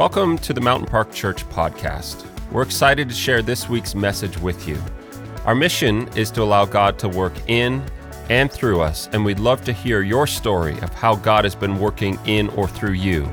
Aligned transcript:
Welcome 0.00 0.38
to 0.38 0.54
the 0.54 0.62
Mountain 0.62 0.86
Park 0.86 1.12
Church 1.12 1.46
podcast. 1.50 2.24
We're 2.50 2.62
excited 2.62 3.10
to 3.10 3.14
share 3.14 3.42
this 3.42 3.68
week's 3.68 3.94
message 3.94 4.38
with 4.38 4.66
you. 4.66 4.82
Our 5.44 5.54
mission 5.54 6.08
is 6.16 6.30
to 6.30 6.42
allow 6.42 6.64
God 6.64 6.98
to 7.00 7.08
work 7.10 7.34
in 7.48 7.84
and 8.30 8.50
through 8.50 8.80
us, 8.80 9.10
and 9.12 9.22
we'd 9.22 9.38
love 9.38 9.62
to 9.66 9.74
hear 9.74 10.00
your 10.00 10.26
story 10.26 10.72
of 10.80 10.94
how 10.94 11.16
God 11.16 11.44
has 11.44 11.54
been 11.54 11.78
working 11.78 12.18
in 12.24 12.48
or 12.48 12.66
through 12.66 12.94
you. 12.94 13.30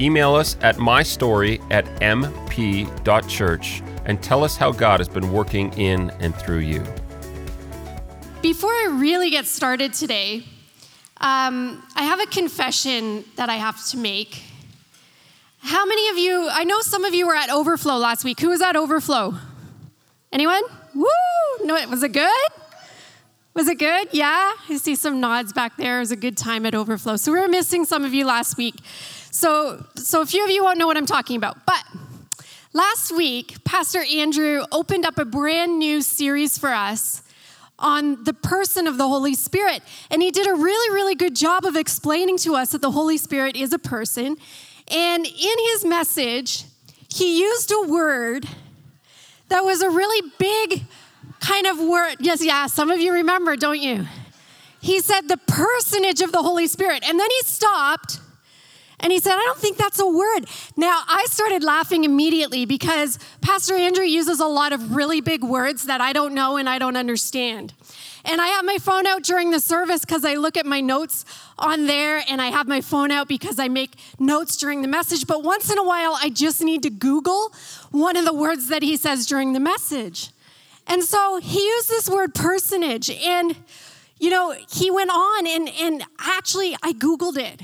Email 0.00 0.34
us 0.34 0.56
at 0.62 0.78
mystory 0.78 1.62
at 1.70 1.84
mp.church 2.00 3.80
and 4.04 4.20
tell 4.20 4.42
us 4.42 4.56
how 4.56 4.72
God 4.72 4.98
has 4.98 5.08
been 5.08 5.30
working 5.30 5.72
in 5.74 6.10
and 6.18 6.34
through 6.34 6.58
you. 6.58 6.82
Before 8.42 8.72
I 8.72 8.96
really 8.98 9.30
get 9.30 9.46
started 9.46 9.92
today, 9.92 10.38
um, 11.18 11.80
I 11.94 12.02
have 12.02 12.18
a 12.18 12.26
confession 12.26 13.24
that 13.36 13.48
I 13.48 13.54
have 13.54 13.86
to 13.90 13.96
make. 13.96 14.49
How 15.62 15.84
many 15.84 16.08
of 16.08 16.16
you, 16.16 16.48
I 16.50 16.64
know 16.64 16.80
some 16.80 17.04
of 17.04 17.14
you 17.14 17.26
were 17.26 17.34
at 17.34 17.50
Overflow 17.50 17.96
last 17.98 18.24
week. 18.24 18.40
Who 18.40 18.48
was 18.48 18.62
at 18.62 18.76
Overflow? 18.76 19.34
Anyone? 20.32 20.62
Woo! 20.94 21.06
No, 21.64 21.74
was 21.88 22.02
it 22.02 22.12
good? 22.12 22.48
Was 23.52 23.68
it 23.68 23.78
good? 23.78 24.08
Yeah? 24.12 24.52
I 24.68 24.76
see 24.76 24.94
some 24.94 25.20
nods 25.20 25.52
back 25.52 25.76
there. 25.76 25.98
It 25.98 26.00
was 26.00 26.12
a 26.12 26.16
good 26.16 26.36
time 26.36 26.64
at 26.64 26.74
Overflow. 26.74 27.16
So 27.16 27.32
we 27.32 27.40
were 27.40 27.48
missing 27.48 27.84
some 27.84 28.04
of 28.04 28.14
you 28.14 28.24
last 28.24 28.56
week. 28.56 28.76
So, 29.30 29.84
so 29.96 30.22
a 30.22 30.26
few 30.26 30.44
of 30.44 30.50
you 30.50 30.64
won't 30.64 30.78
know 30.78 30.86
what 30.86 30.96
I'm 30.96 31.06
talking 31.06 31.36
about. 31.36 31.66
But 31.66 31.84
last 32.72 33.14
week, 33.14 33.62
Pastor 33.64 34.02
Andrew 34.02 34.64
opened 34.72 35.04
up 35.04 35.18
a 35.18 35.24
brand 35.24 35.78
new 35.78 36.00
series 36.00 36.56
for 36.56 36.70
us 36.70 37.22
on 37.78 38.24
the 38.24 38.32
person 38.32 38.86
of 38.86 38.98
the 38.98 39.08
Holy 39.08 39.34
Spirit. 39.34 39.82
And 40.10 40.22
he 40.22 40.30
did 40.30 40.46
a 40.46 40.54
really, 40.54 40.94
really 40.94 41.14
good 41.14 41.36
job 41.36 41.64
of 41.64 41.76
explaining 41.76 42.38
to 42.38 42.54
us 42.54 42.72
that 42.72 42.82
the 42.82 42.92
Holy 42.92 43.18
Spirit 43.18 43.56
is 43.56 43.72
a 43.72 43.78
person. 43.78 44.36
And 44.90 45.24
in 45.26 45.54
his 45.72 45.84
message, 45.84 46.64
he 47.08 47.40
used 47.40 47.72
a 47.72 47.88
word 47.88 48.46
that 49.48 49.64
was 49.64 49.82
a 49.82 49.90
really 49.90 50.30
big 50.38 50.82
kind 51.40 51.66
of 51.66 51.78
word. 51.78 52.16
Yes, 52.20 52.44
yeah, 52.44 52.66
some 52.66 52.90
of 52.90 53.00
you 53.00 53.12
remember, 53.12 53.56
don't 53.56 53.80
you? 53.80 54.06
He 54.80 55.00
said 55.00 55.28
the 55.28 55.36
personage 55.36 56.20
of 56.22 56.32
the 56.32 56.42
Holy 56.42 56.66
Spirit. 56.66 57.02
And 57.06 57.18
then 57.18 57.28
he 57.30 57.40
stopped 57.42 58.20
and 59.00 59.12
he 59.12 59.18
said, 59.18 59.34
I 59.34 59.44
don't 59.44 59.58
think 59.58 59.76
that's 59.76 59.98
a 59.98 60.06
word. 60.06 60.40
Now, 60.76 61.02
I 61.06 61.26
started 61.28 61.64
laughing 61.64 62.04
immediately 62.04 62.64
because 62.66 63.18
Pastor 63.40 63.74
Andrew 63.74 64.04
uses 64.04 64.40
a 64.40 64.46
lot 64.46 64.72
of 64.72 64.94
really 64.94 65.20
big 65.20 65.42
words 65.42 65.84
that 65.84 66.00
I 66.00 66.12
don't 66.12 66.34
know 66.34 66.56
and 66.56 66.68
I 66.68 66.78
don't 66.78 66.96
understand. 66.96 67.72
And 68.24 68.40
I 68.40 68.48
have 68.48 68.64
my 68.64 68.78
phone 68.78 69.06
out 69.06 69.22
during 69.22 69.50
the 69.50 69.60
service 69.60 70.00
because 70.00 70.24
I 70.24 70.34
look 70.34 70.56
at 70.56 70.66
my 70.66 70.80
notes 70.80 71.24
on 71.58 71.86
there, 71.86 72.22
and 72.28 72.40
I 72.40 72.46
have 72.46 72.68
my 72.68 72.80
phone 72.80 73.10
out 73.10 73.28
because 73.28 73.58
I 73.58 73.68
make 73.68 73.94
notes 74.18 74.56
during 74.56 74.82
the 74.82 74.88
message. 74.88 75.26
But 75.26 75.42
once 75.42 75.70
in 75.70 75.78
a 75.78 75.84
while, 75.84 76.16
I 76.20 76.30
just 76.30 76.62
need 76.62 76.82
to 76.82 76.90
Google 76.90 77.52
one 77.90 78.16
of 78.16 78.24
the 78.24 78.34
words 78.34 78.68
that 78.68 78.82
he 78.82 78.96
says 78.96 79.26
during 79.26 79.52
the 79.52 79.60
message. 79.60 80.30
And 80.86 81.02
so 81.04 81.38
he 81.40 81.64
used 81.64 81.88
this 81.88 82.08
word 82.08 82.34
personage, 82.34 83.10
and 83.10 83.56
you 84.18 84.28
know, 84.28 84.54
he 84.70 84.90
went 84.90 85.10
on, 85.10 85.46
and, 85.46 85.68
and 85.80 86.04
actually, 86.18 86.76
I 86.82 86.92
Googled 86.92 87.38
it 87.38 87.62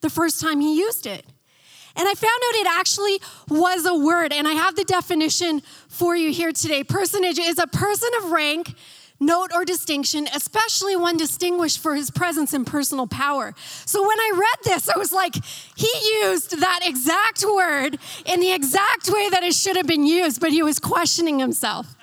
the 0.00 0.08
first 0.08 0.40
time 0.40 0.60
he 0.60 0.78
used 0.78 1.06
it. 1.06 1.26
And 1.94 2.08
I 2.08 2.14
found 2.14 2.40
out 2.48 2.54
it 2.54 2.66
actually 2.78 3.20
was 3.48 3.84
a 3.84 3.94
word, 3.94 4.32
and 4.32 4.48
I 4.48 4.52
have 4.52 4.76
the 4.76 4.84
definition 4.84 5.60
for 5.88 6.16
you 6.16 6.32
here 6.32 6.52
today. 6.52 6.84
Personage 6.84 7.38
is 7.38 7.58
a 7.58 7.66
person 7.66 8.08
of 8.18 8.30
rank, 8.30 8.74
note, 9.20 9.50
or 9.54 9.64
distinction, 9.66 10.26
especially 10.34 10.96
one 10.96 11.16
distinguished 11.16 11.78
for 11.78 11.94
his 11.94 12.10
presence 12.10 12.54
and 12.54 12.66
personal 12.66 13.06
power. 13.06 13.54
So 13.84 14.02
when 14.02 14.18
I 14.18 14.32
read 14.34 14.64
this, 14.64 14.88
I 14.88 14.96
was 14.96 15.12
like, 15.12 15.34
he 15.76 15.90
used 16.22 16.58
that 16.58 16.80
exact 16.82 17.44
word 17.44 17.98
in 18.24 18.40
the 18.40 18.52
exact 18.52 19.10
way 19.10 19.28
that 19.28 19.42
it 19.42 19.54
should 19.54 19.76
have 19.76 19.86
been 19.86 20.06
used, 20.06 20.40
but 20.40 20.50
he 20.50 20.62
was 20.62 20.78
questioning 20.78 21.38
himself. 21.38 21.94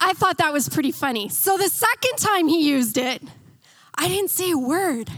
I 0.00 0.14
thought 0.14 0.38
that 0.38 0.52
was 0.52 0.68
pretty 0.68 0.90
funny. 0.90 1.28
So 1.28 1.56
the 1.56 1.68
second 1.68 2.16
time 2.16 2.48
he 2.48 2.66
used 2.68 2.96
it, 2.98 3.22
I 3.94 4.08
didn't 4.08 4.30
say 4.30 4.50
a 4.50 4.58
word. 4.58 5.10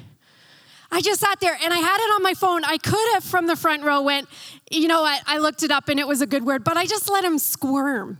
I 0.91 1.01
just 1.01 1.21
sat 1.21 1.41
there 1.41 1.57
and 1.61 1.73
I 1.73 1.79
had 1.79 1.97
it 1.97 2.15
on 2.15 2.23
my 2.23 2.35
phone. 2.35 2.65
I 2.65 2.77
could 2.79 3.15
have 3.15 3.25
from 3.25 3.47
the 3.47 3.57
front 3.57 3.83
row 3.83 4.03
went, 4.03 4.29
you 4.71 4.87
know 4.87 5.03
what, 5.03 5.23
I 5.27 5.39
looked 5.39 5.63
it 5.63 5.71
up 5.71 5.89
and 5.89 5.99
it 5.99 6.07
was 6.07 6.21
a 6.21 6.27
good 6.27 6.45
word, 6.45 6.65
but 6.65 6.77
I 6.77 6.87
just 6.87 7.11
let 7.11 7.25
him 7.25 7.39
squirm. 7.39 8.19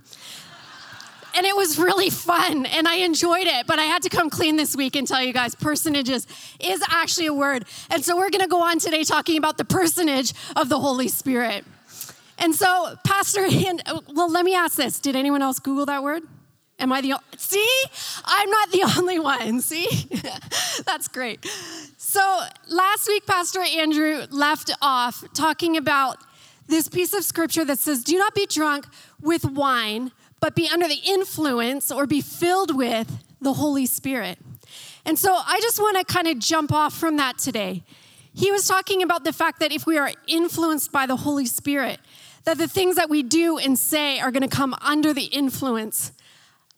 And 1.37 1.45
it 1.47 1.57
was 1.57 1.79
really 1.79 2.11
fun 2.11 2.67
and 2.67 2.87
I 2.87 2.97
enjoyed 2.97 3.47
it, 3.47 3.67
but 3.67 3.79
I 3.79 3.85
had 3.85 4.03
to 4.03 4.09
come 4.09 4.31
clean 4.31 4.57
this 4.57 4.77
week 4.77 4.95
and 4.95 5.07
tell 5.07 5.23
you 5.23 5.33
guys 5.33 5.55
personages 5.55 6.27
is 6.61 6.83
actually 6.91 7.27
a 7.27 7.35
word. 7.35 7.65
And 7.91 8.05
so 8.05 8.17
we're 8.17 8.31
gonna 8.31 8.47
go 8.47 8.63
on 8.63 8.79
today 8.79 9.03
talking 9.03 9.37
about 9.37 9.59
the 9.59 9.65
personage 9.65 10.33
of 10.55 10.69
the 10.69 10.79
Holy 10.79 11.09
Spirit. 11.09 11.65
And 12.39 12.55
so, 12.55 12.97
Pastor, 13.05 13.47
well, 14.13 14.31
let 14.31 14.45
me 14.45 14.55
ask 14.55 14.77
this 14.77 14.99
Did 15.01 15.17
anyone 15.17 15.43
else 15.43 15.59
Google 15.59 15.87
that 15.87 16.03
word? 16.03 16.23
Am 16.79 16.93
I 16.93 17.01
the 17.01 17.15
see? 17.37 17.67
I'm 18.25 18.51
not 18.51 18.71
the 18.73 18.83
only 18.99 19.19
one. 19.19 19.61
See, 19.61 19.89
that's 20.87 21.09
great. 21.09 21.45
So 21.97 22.41
last 22.69 23.07
week, 23.09 23.27
Pastor 23.27 23.61
Andrew 23.61 24.27
left 24.31 24.73
off 24.83 25.25
talking 25.35 25.77
about 25.77 26.19
this 26.67 26.89
piece 26.89 27.15
of 27.15 27.25
scripture 27.25 27.65
that 27.65 27.79
says, 27.79 28.03
"Do 28.03 28.19
not 28.19 28.35
be 28.35 28.47
drunk 28.47 28.87
with 29.21 29.45
wine, 29.45 30.11
but 30.41 30.55
be 30.55 30.69
under 30.69 30.89
the 30.89 31.01
influence 31.07 31.91
or 31.91 32.07
be 32.07 32.21
filled 32.21 32.77
with 32.77 33.23
the 33.41 33.55
Holy 33.55 33.87
Spirit." 33.87 34.39
And 35.05 35.19
so 35.19 35.35
I 35.35 35.61
just 35.61 35.79
want 35.79 35.97
to 35.99 36.05
kind 36.05 36.29
of 36.29 36.39
jump 36.39 36.73
off 36.73 36.95
from 36.95 37.17
that 37.19 37.39
today. 37.39 37.85
He 38.33 38.51
was 38.51 38.67
talking 38.67 39.03
about 39.03 39.25
the 39.25 39.33
fact 39.33 39.61
that 39.61 39.71
if 39.71 39.87
we 39.87 39.99
are 39.99 40.13
influenced 40.27 40.91
by 40.91 41.07
the 41.07 41.17
Holy 41.17 41.47
Spirit, 41.47 42.01
that 42.45 42.59
the 42.59 42.69
things 42.69 42.97
that 42.97 43.09
we 43.09 43.23
do 43.23 43.59
and 43.59 43.79
say 43.79 44.19
are 44.19 44.31
going 44.31 44.43
to 44.43 44.49
come 44.49 44.75
under 44.81 45.13
the 45.13 45.27
influence 45.27 46.13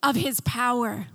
of 0.03 0.15
his 0.15 0.39
power. 0.41 1.07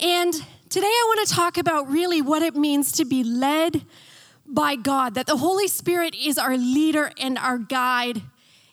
And 0.00 0.34
today 0.68 0.86
I 0.86 1.04
want 1.06 1.26
to 1.28 1.34
talk 1.34 1.56
about 1.56 1.90
really 1.90 2.20
what 2.20 2.42
it 2.42 2.54
means 2.54 2.92
to 2.92 3.04
be 3.04 3.24
led 3.24 3.86
by 4.46 4.76
God, 4.76 5.14
that 5.14 5.26
the 5.26 5.38
Holy 5.38 5.68
Spirit 5.68 6.14
is 6.14 6.36
our 6.36 6.56
leader 6.56 7.10
and 7.18 7.38
our 7.38 7.56
guide 7.56 8.22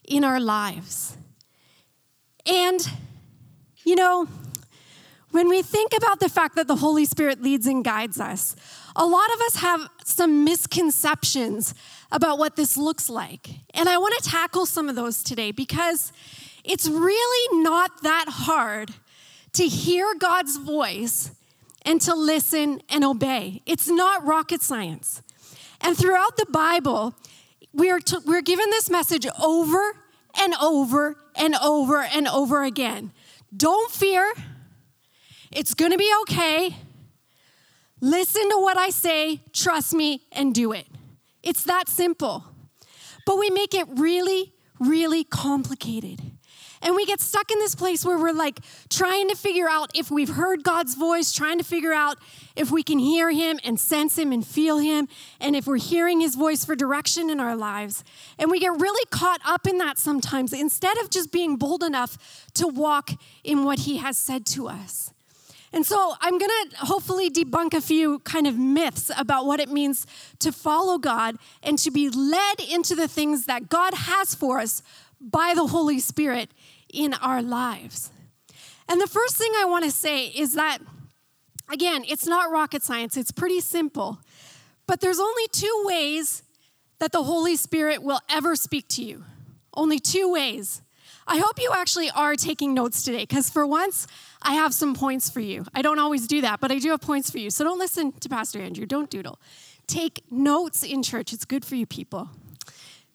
in 0.04 0.24
our 0.24 0.40
lives. 0.40 1.16
And, 2.46 2.80
you 3.84 3.96
know, 3.96 4.28
when 5.32 5.48
we 5.48 5.62
think 5.62 5.94
about 5.96 6.20
the 6.20 6.30
fact 6.30 6.56
that 6.56 6.68
the 6.68 6.76
Holy 6.76 7.06
Spirit 7.06 7.42
leads 7.42 7.66
and 7.66 7.84
guides 7.84 8.20
us, 8.20 8.56
a 8.96 9.06
lot 9.06 9.34
of 9.34 9.42
us 9.42 9.56
have 9.58 9.90
some 10.04 10.44
misconceptions 10.44 11.74
about 12.12 12.38
what 12.38 12.58
this 12.58 12.76
looks 12.76 13.10
like. 13.10 13.50
And 13.74 13.88
I 13.88 13.98
want 13.98 14.14
to 14.22 14.30
tackle 14.30 14.66
some 14.66 14.90
of 14.90 14.96
those 14.96 15.24
today 15.24 15.52
because 15.52 16.12
it's 16.64 16.88
really 16.88 17.64
not 17.64 18.04
that 18.04 18.26
hard 18.28 18.92
to 19.54 19.68
hear 19.68 20.14
God's 20.16 20.58
voice 20.58 21.32
and 21.84 22.00
to 22.02 22.14
listen 22.14 22.82
and 22.90 23.04
obey. 23.04 23.62
It's 23.66 23.88
not 23.88 24.26
rocket 24.26 24.62
science. 24.62 25.22
And 25.80 25.98
throughout 25.98 26.38
the 26.38 26.46
Bible, 26.48 27.16
we're, 27.74 28.00
to, 28.00 28.22
we're 28.26 28.42
given 28.42 28.70
this 28.70 28.90
message 28.90 29.26
over 29.42 29.96
and 30.40 30.54
over 30.62 31.16
and 31.36 31.56
over 31.56 32.02
and 32.02 32.28
over 32.28 32.64
again. 32.64 33.12
Don't 33.56 33.92
fear, 33.92 34.34
it's 35.52 35.74
gonna 35.74 35.98
be 35.98 36.12
okay. 36.22 36.76
Listen 38.00 38.50
to 38.50 38.58
what 38.58 38.78
I 38.78 38.90
say, 38.90 39.42
trust 39.54 39.94
me, 39.94 40.24
and 40.32 40.56
do 40.56 40.72
it. 40.72 40.88
It's 41.44 41.64
that 41.66 41.88
simple. 41.88 42.44
But 43.26 43.38
we 43.38 43.50
make 43.50 43.74
it 43.74 43.88
really, 43.92 44.54
really 44.80 45.24
complicated. 45.24 46.20
And 46.82 46.96
we 46.96 47.06
get 47.06 47.22
stuck 47.22 47.52
in 47.52 47.60
this 47.60 47.76
place 47.76 48.04
where 48.04 48.18
we're 48.18 48.34
like 48.34 48.60
trying 48.90 49.30
to 49.30 49.36
figure 49.36 49.70
out 49.70 49.92
if 49.96 50.10
we've 50.10 50.30
heard 50.30 50.64
God's 50.64 50.96
voice, 50.96 51.32
trying 51.32 51.60
to 51.60 51.64
figure 51.64 51.94
out 51.94 52.18
if 52.56 52.72
we 52.72 52.84
can 52.84 53.00
hear 53.00 53.32
Him 53.32 53.60
and 53.64 53.80
sense 53.80 54.18
Him 54.18 54.32
and 54.32 54.46
feel 54.46 54.80
Him, 54.80 55.08
and 55.40 55.56
if 55.56 55.68
we're 55.68 55.78
hearing 55.78 56.22
His 56.22 56.36
voice 56.36 56.66
for 56.66 56.76
direction 56.76 57.30
in 57.30 57.40
our 57.40 57.56
lives. 57.56 58.04
And 58.40 58.50
we 58.50 58.60
get 58.60 58.80
really 58.80 59.06
caught 59.12 59.42
up 59.46 59.68
in 59.68 59.78
that 59.78 59.98
sometimes 59.98 60.54
instead 60.54 60.98
of 60.98 61.10
just 61.10 61.32
being 61.32 61.58
bold 61.58 61.84
enough 61.84 62.50
to 62.56 62.68
walk 62.68 63.12
in 63.44 63.64
what 63.64 63.80
He 63.80 63.98
has 63.98 64.18
said 64.18 64.46
to 64.48 64.68
us. 64.68 65.14
And 65.74 65.86
so 65.86 66.16
I'm 66.20 66.38
going 66.38 66.52
to 66.70 66.78
hopefully 66.80 67.30
debunk 67.30 67.74
a 67.74 67.80
few 67.80 68.20
kind 68.20 68.46
of 68.46 68.58
myths 68.58 69.10
about 69.18 69.46
what 69.46 69.62
it 69.62 69.70
means 69.70 70.06
to 70.40 70.52
follow 70.52 70.98
God 70.98 71.38
and 71.64 71.78
to 71.80 71.92
be 71.92 72.10
led 72.10 72.60
into 72.60 72.94
the 72.94 73.08
things 73.08 73.46
that 73.46 73.70
God 73.70 73.94
has 73.94 74.36
for 74.36 74.60
us 74.60 74.84
by 75.22 75.54
the 75.56 75.68
Holy 75.68 76.00
Spirit 76.00 76.50
in 76.92 77.14
our 77.14 77.42
lives. 77.42 78.12
And 78.90 79.00
the 79.00 79.08
first 79.08 79.38
thing 79.38 79.52
I 79.58 79.66
want 79.66 79.86
to 79.86 79.92
say 79.92 80.28
is 80.28 80.56
that, 80.56 80.80
again, 81.72 82.04
it's 82.08 82.26
not 82.26 82.52
rocket 82.52 82.84
science, 82.84 83.16
it's 83.16 83.32
pretty 83.32 83.62
simple. 83.62 84.20
But 84.88 85.00
there's 85.00 85.20
only 85.20 85.48
two 85.52 85.84
ways 85.86 86.44
that 87.00 87.12
the 87.12 87.24
Holy 87.24 87.56
Spirit 87.56 88.04
will 88.04 88.20
ever 88.30 88.56
speak 88.56 88.88
to 88.90 89.04
you. 89.04 89.24
Only 89.74 90.00
two 90.00 90.32
ways. 90.32 90.82
I 91.28 91.38
hope 91.38 91.60
you 91.60 91.72
actually 91.74 92.10
are 92.10 92.36
taking 92.36 92.74
notes 92.74 93.04
today, 93.04 93.24
because 93.24 93.50
for 93.50 93.66
once, 93.66 94.08
I 94.42 94.56
have 94.56 94.74
some 94.74 94.96
points 94.96 95.30
for 95.30 95.40
you. 95.40 95.66
I 95.74 95.82
don't 95.82 96.00
always 96.00 96.28
do 96.28 96.42
that, 96.42 96.60
but 96.60 96.72
I 96.72 96.80
do 96.80 96.90
have 96.90 97.02
points 97.02 97.30
for 97.30 97.38
you. 97.38 97.50
So 97.50 97.64
don't 97.64 97.80
listen 97.80 98.12
to 98.14 98.28
Pastor 98.28 98.60
Andrew, 98.60 98.86
don't 98.86 99.10
doodle. 99.10 99.40
Take 99.88 100.24
notes 100.30 100.84
in 100.84 101.04
church, 101.04 101.32
it's 101.32 101.46
good 101.46 101.64
for 101.64 101.76
you 101.76 101.86
people. 101.86 102.30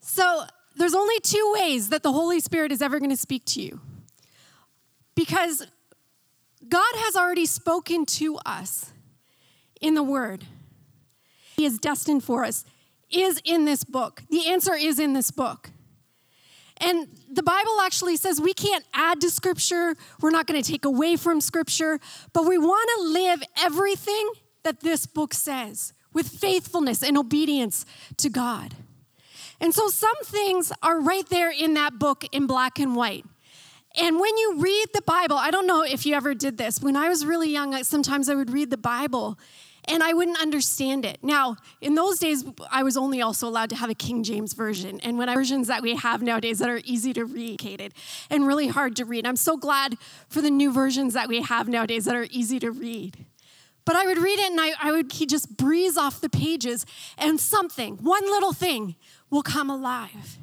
So 0.00 0.44
there's 0.76 0.94
only 0.94 1.18
two 1.20 1.54
ways 1.58 1.88
that 1.88 2.02
the 2.02 2.12
Holy 2.12 2.40
Spirit 2.40 2.70
is 2.70 2.82
ever 2.82 2.98
going 2.98 3.10
to 3.10 3.16
speak 3.16 3.44
to 3.46 3.62
you. 3.62 3.80
Because 5.14 5.66
God 6.68 6.94
has 6.96 7.16
already 7.16 7.46
spoken 7.46 8.04
to 8.06 8.38
us 8.44 8.92
in 9.80 9.94
the 9.94 10.02
Word. 10.02 10.44
He 11.56 11.64
is 11.64 11.78
destined 11.78 12.22
for 12.22 12.44
us, 12.44 12.64
is 13.10 13.40
in 13.44 13.64
this 13.64 13.84
book. 13.84 14.22
The 14.30 14.48
answer 14.48 14.74
is 14.74 14.98
in 14.98 15.14
this 15.14 15.30
book. 15.30 15.70
And 16.78 17.08
the 17.32 17.42
Bible 17.42 17.80
actually 17.80 18.16
says 18.16 18.40
we 18.40 18.52
can't 18.52 18.84
add 18.92 19.20
to 19.22 19.30
Scripture, 19.30 19.96
we're 20.20 20.30
not 20.30 20.46
going 20.46 20.62
to 20.62 20.70
take 20.70 20.84
away 20.84 21.16
from 21.16 21.40
Scripture, 21.40 21.98
but 22.34 22.46
we 22.46 22.58
want 22.58 22.90
to 22.96 23.02
live 23.08 23.42
everything 23.62 24.30
that 24.62 24.80
this 24.80 25.06
book 25.06 25.32
says 25.32 25.94
with 26.12 26.28
faithfulness 26.28 27.02
and 27.02 27.16
obedience 27.16 27.86
to 28.18 28.28
God. 28.28 28.74
And 29.60 29.74
so 29.74 29.88
some 29.88 30.16
things 30.24 30.72
are 30.82 31.00
right 31.00 31.28
there 31.28 31.50
in 31.50 31.74
that 31.74 31.98
book 31.98 32.24
in 32.32 32.46
black 32.46 32.78
and 32.78 32.94
white. 32.94 33.24
And 33.98 34.20
when 34.20 34.36
you 34.36 34.58
read 34.58 34.88
the 34.92 35.02
Bible, 35.02 35.36
I 35.36 35.50
don't 35.50 35.66
know 35.66 35.82
if 35.82 36.04
you 36.04 36.14
ever 36.14 36.34
did 36.34 36.58
this. 36.58 36.80
When 36.80 36.96
I 36.96 37.08
was 37.08 37.24
really 37.24 37.50
young, 37.50 37.82
sometimes 37.82 38.28
I 38.28 38.34
would 38.34 38.50
read 38.50 38.70
the 38.70 38.76
Bible 38.76 39.38
and 39.88 40.02
I 40.02 40.12
wouldn't 40.12 40.40
understand 40.40 41.04
it. 41.04 41.18
Now, 41.22 41.56
in 41.80 41.94
those 41.94 42.18
days, 42.18 42.44
I 42.70 42.82
was 42.82 42.96
only 42.96 43.22
also 43.22 43.48
allowed 43.48 43.70
to 43.70 43.76
have 43.76 43.88
a 43.88 43.94
King 43.94 44.22
James 44.24 44.52
version. 44.52 45.00
And 45.00 45.16
when 45.16 45.28
I 45.28 45.34
versions 45.34 45.68
that 45.68 45.82
we 45.82 45.94
have 45.96 46.22
nowadays 46.22 46.58
that 46.58 46.68
are 46.68 46.80
easy 46.84 47.12
to 47.14 47.24
read 47.24 47.94
and 48.28 48.46
really 48.46 48.66
hard 48.66 48.96
to 48.96 49.04
read, 49.04 49.26
I'm 49.26 49.36
so 49.36 49.56
glad 49.56 49.96
for 50.28 50.42
the 50.42 50.50
new 50.50 50.72
versions 50.72 51.14
that 51.14 51.28
we 51.28 51.40
have 51.42 51.68
nowadays 51.68 52.04
that 52.06 52.16
are 52.16 52.26
easy 52.30 52.58
to 52.60 52.70
read. 52.70 53.24
But 53.84 53.94
I 53.94 54.04
would 54.06 54.18
read 54.18 54.40
it 54.40 54.50
and 54.50 54.60
I, 54.60 54.72
I 54.82 54.90
would 54.90 55.08
just 55.08 55.56
breeze 55.56 55.96
off 55.96 56.20
the 56.20 56.28
pages, 56.28 56.84
and 57.16 57.38
something, 57.38 57.98
one 57.98 58.24
little 58.24 58.52
thing, 58.52 58.96
will 59.30 59.42
come 59.42 59.70
alive. 59.70 60.38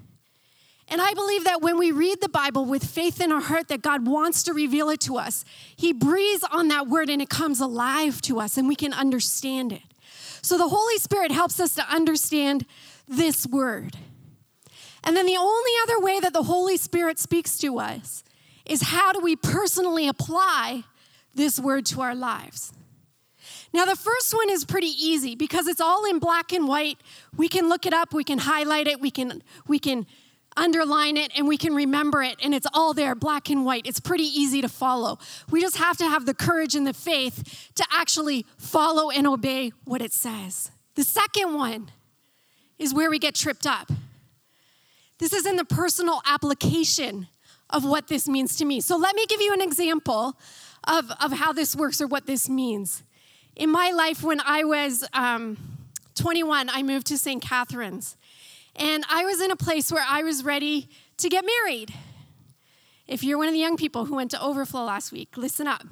And 0.87 1.01
I 1.01 1.13
believe 1.13 1.45
that 1.45 1.61
when 1.61 1.77
we 1.77 1.91
read 1.91 2.21
the 2.21 2.29
Bible 2.29 2.65
with 2.65 2.83
faith 2.83 3.21
in 3.21 3.31
our 3.31 3.41
heart 3.41 3.67
that 3.69 3.81
God 3.81 4.05
wants 4.05 4.43
to 4.43 4.53
reveal 4.53 4.89
it 4.89 4.99
to 5.01 5.17
us, 5.17 5.45
He 5.75 5.93
breathes 5.93 6.43
on 6.51 6.67
that 6.67 6.87
word 6.87 7.09
and 7.09 7.21
it 7.21 7.29
comes 7.29 7.59
alive 7.59 8.21
to 8.23 8.39
us 8.39 8.57
and 8.57 8.67
we 8.67 8.75
can 8.75 8.93
understand 8.93 9.71
it. 9.71 9.81
So 10.41 10.57
the 10.57 10.67
Holy 10.67 10.97
Spirit 10.97 11.31
helps 11.31 11.59
us 11.59 11.73
to 11.75 11.89
understand 11.89 12.65
this 13.07 13.47
word. 13.47 13.97
And 15.03 15.15
then 15.15 15.25
the 15.25 15.37
only 15.37 15.71
other 15.83 15.99
way 15.99 16.19
that 16.19 16.33
the 16.33 16.43
Holy 16.43 16.77
Spirit 16.77 17.17
speaks 17.17 17.57
to 17.59 17.79
us 17.79 18.23
is 18.65 18.81
how 18.81 19.13
do 19.13 19.19
we 19.19 19.35
personally 19.35 20.07
apply 20.07 20.83
this 21.33 21.59
word 21.59 21.85
to 21.87 22.01
our 22.01 22.15
lives? 22.15 22.73
Now, 23.73 23.85
the 23.85 23.95
first 23.95 24.33
one 24.35 24.49
is 24.49 24.65
pretty 24.65 24.87
easy 24.87 25.35
because 25.35 25.67
it's 25.67 25.81
all 25.81 26.05
in 26.05 26.19
black 26.19 26.53
and 26.53 26.67
white. 26.67 26.99
We 27.35 27.47
can 27.47 27.69
look 27.69 27.85
it 27.85 27.93
up, 27.93 28.13
we 28.13 28.23
can 28.23 28.39
highlight 28.39 28.87
it, 28.87 29.01
we 29.01 29.09
can, 29.09 29.41
we 29.67 29.79
can 29.79 30.05
underline 30.55 31.17
it, 31.17 31.31
and 31.35 31.47
we 31.47 31.57
can 31.57 31.73
remember 31.73 32.21
it, 32.21 32.35
and 32.43 32.53
it's 32.53 32.67
all 32.73 32.93
there, 32.93 33.15
black 33.15 33.49
and 33.49 33.65
white. 33.65 33.87
It's 33.87 33.99
pretty 33.99 34.25
easy 34.25 34.61
to 34.61 34.69
follow. 34.69 35.17
We 35.49 35.59
just 35.59 35.77
have 35.77 35.97
to 35.97 36.05
have 36.07 36.27
the 36.27 36.35
courage 36.35 36.75
and 36.75 36.85
the 36.85 36.93
faith 36.93 37.71
to 37.73 37.85
actually 37.91 38.45
follow 38.57 39.09
and 39.09 39.25
obey 39.25 39.71
what 39.85 40.01
it 40.01 40.13
says. 40.13 40.69
The 40.93 41.03
second 41.03 41.55
one 41.55 41.89
is 42.77 42.93
where 42.93 43.09
we 43.09 43.17
get 43.17 43.33
tripped 43.33 43.65
up. 43.65 43.91
This 45.17 45.33
is 45.33 45.47
in 45.47 45.55
the 45.55 45.65
personal 45.65 46.21
application 46.27 47.27
of 47.69 47.83
what 47.85 48.07
this 48.07 48.27
means 48.27 48.55
to 48.57 48.65
me. 48.65 48.81
So 48.81 48.97
let 48.97 49.15
me 49.15 49.25
give 49.25 49.41
you 49.41 49.53
an 49.53 49.61
example 49.61 50.37
of, 50.83 51.11
of 51.19 51.31
how 51.31 51.53
this 51.53 51.75
works 51.75 52.01
or 52.01 52.07
what 52.07 52.27
this 52.27 52.47
means. 52.47 53.03
In 53.55 53.69
my 53.69 53.91
life, 53.91 54.23
when 54.23 54.41
I 54.41 54.63
was 54.63 55.07
um, 55.13 55.57
21, 56.15 56.69
I 56.69 56.81
moved 56.81 57.07
to 57.07 57.17
St. 57.17 57.41
Catharines. 57.41 58.17
And 58.75 59.05
I 59.09 59.25
was 59.25 59.41
in 59.41 59.51
a 59.51 59.55
place 59.55 59.91
where 59.91 60.05
I 60.07 60.23
was 60.23 60.43
ready 60.43 60.89
to 61.17 61.29
get 61.29 61.45
married. 61.45 61.93
If 63.07 63.23
you're 63.23 63.37
one 63.37 63.47
of 63.47 63.53
the 63.53 63.59
young 63.59 63.77
people 63.77 64.05
who 64.05 64.15
went 64.15 64.31
to 64.31 64.41
Overflow 64.41 64.85
last 64.85 65.11
week, 65.11 65.37
listen 65.37 65.67
up. 65.67 65.83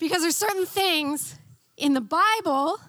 Because 0.00 0.22
there's 0.22 0.36
certain 0.36 0.66
things 0.66 1.36
in 1.76 1.94
the 1.94 2.00
Bible 2.00 2.80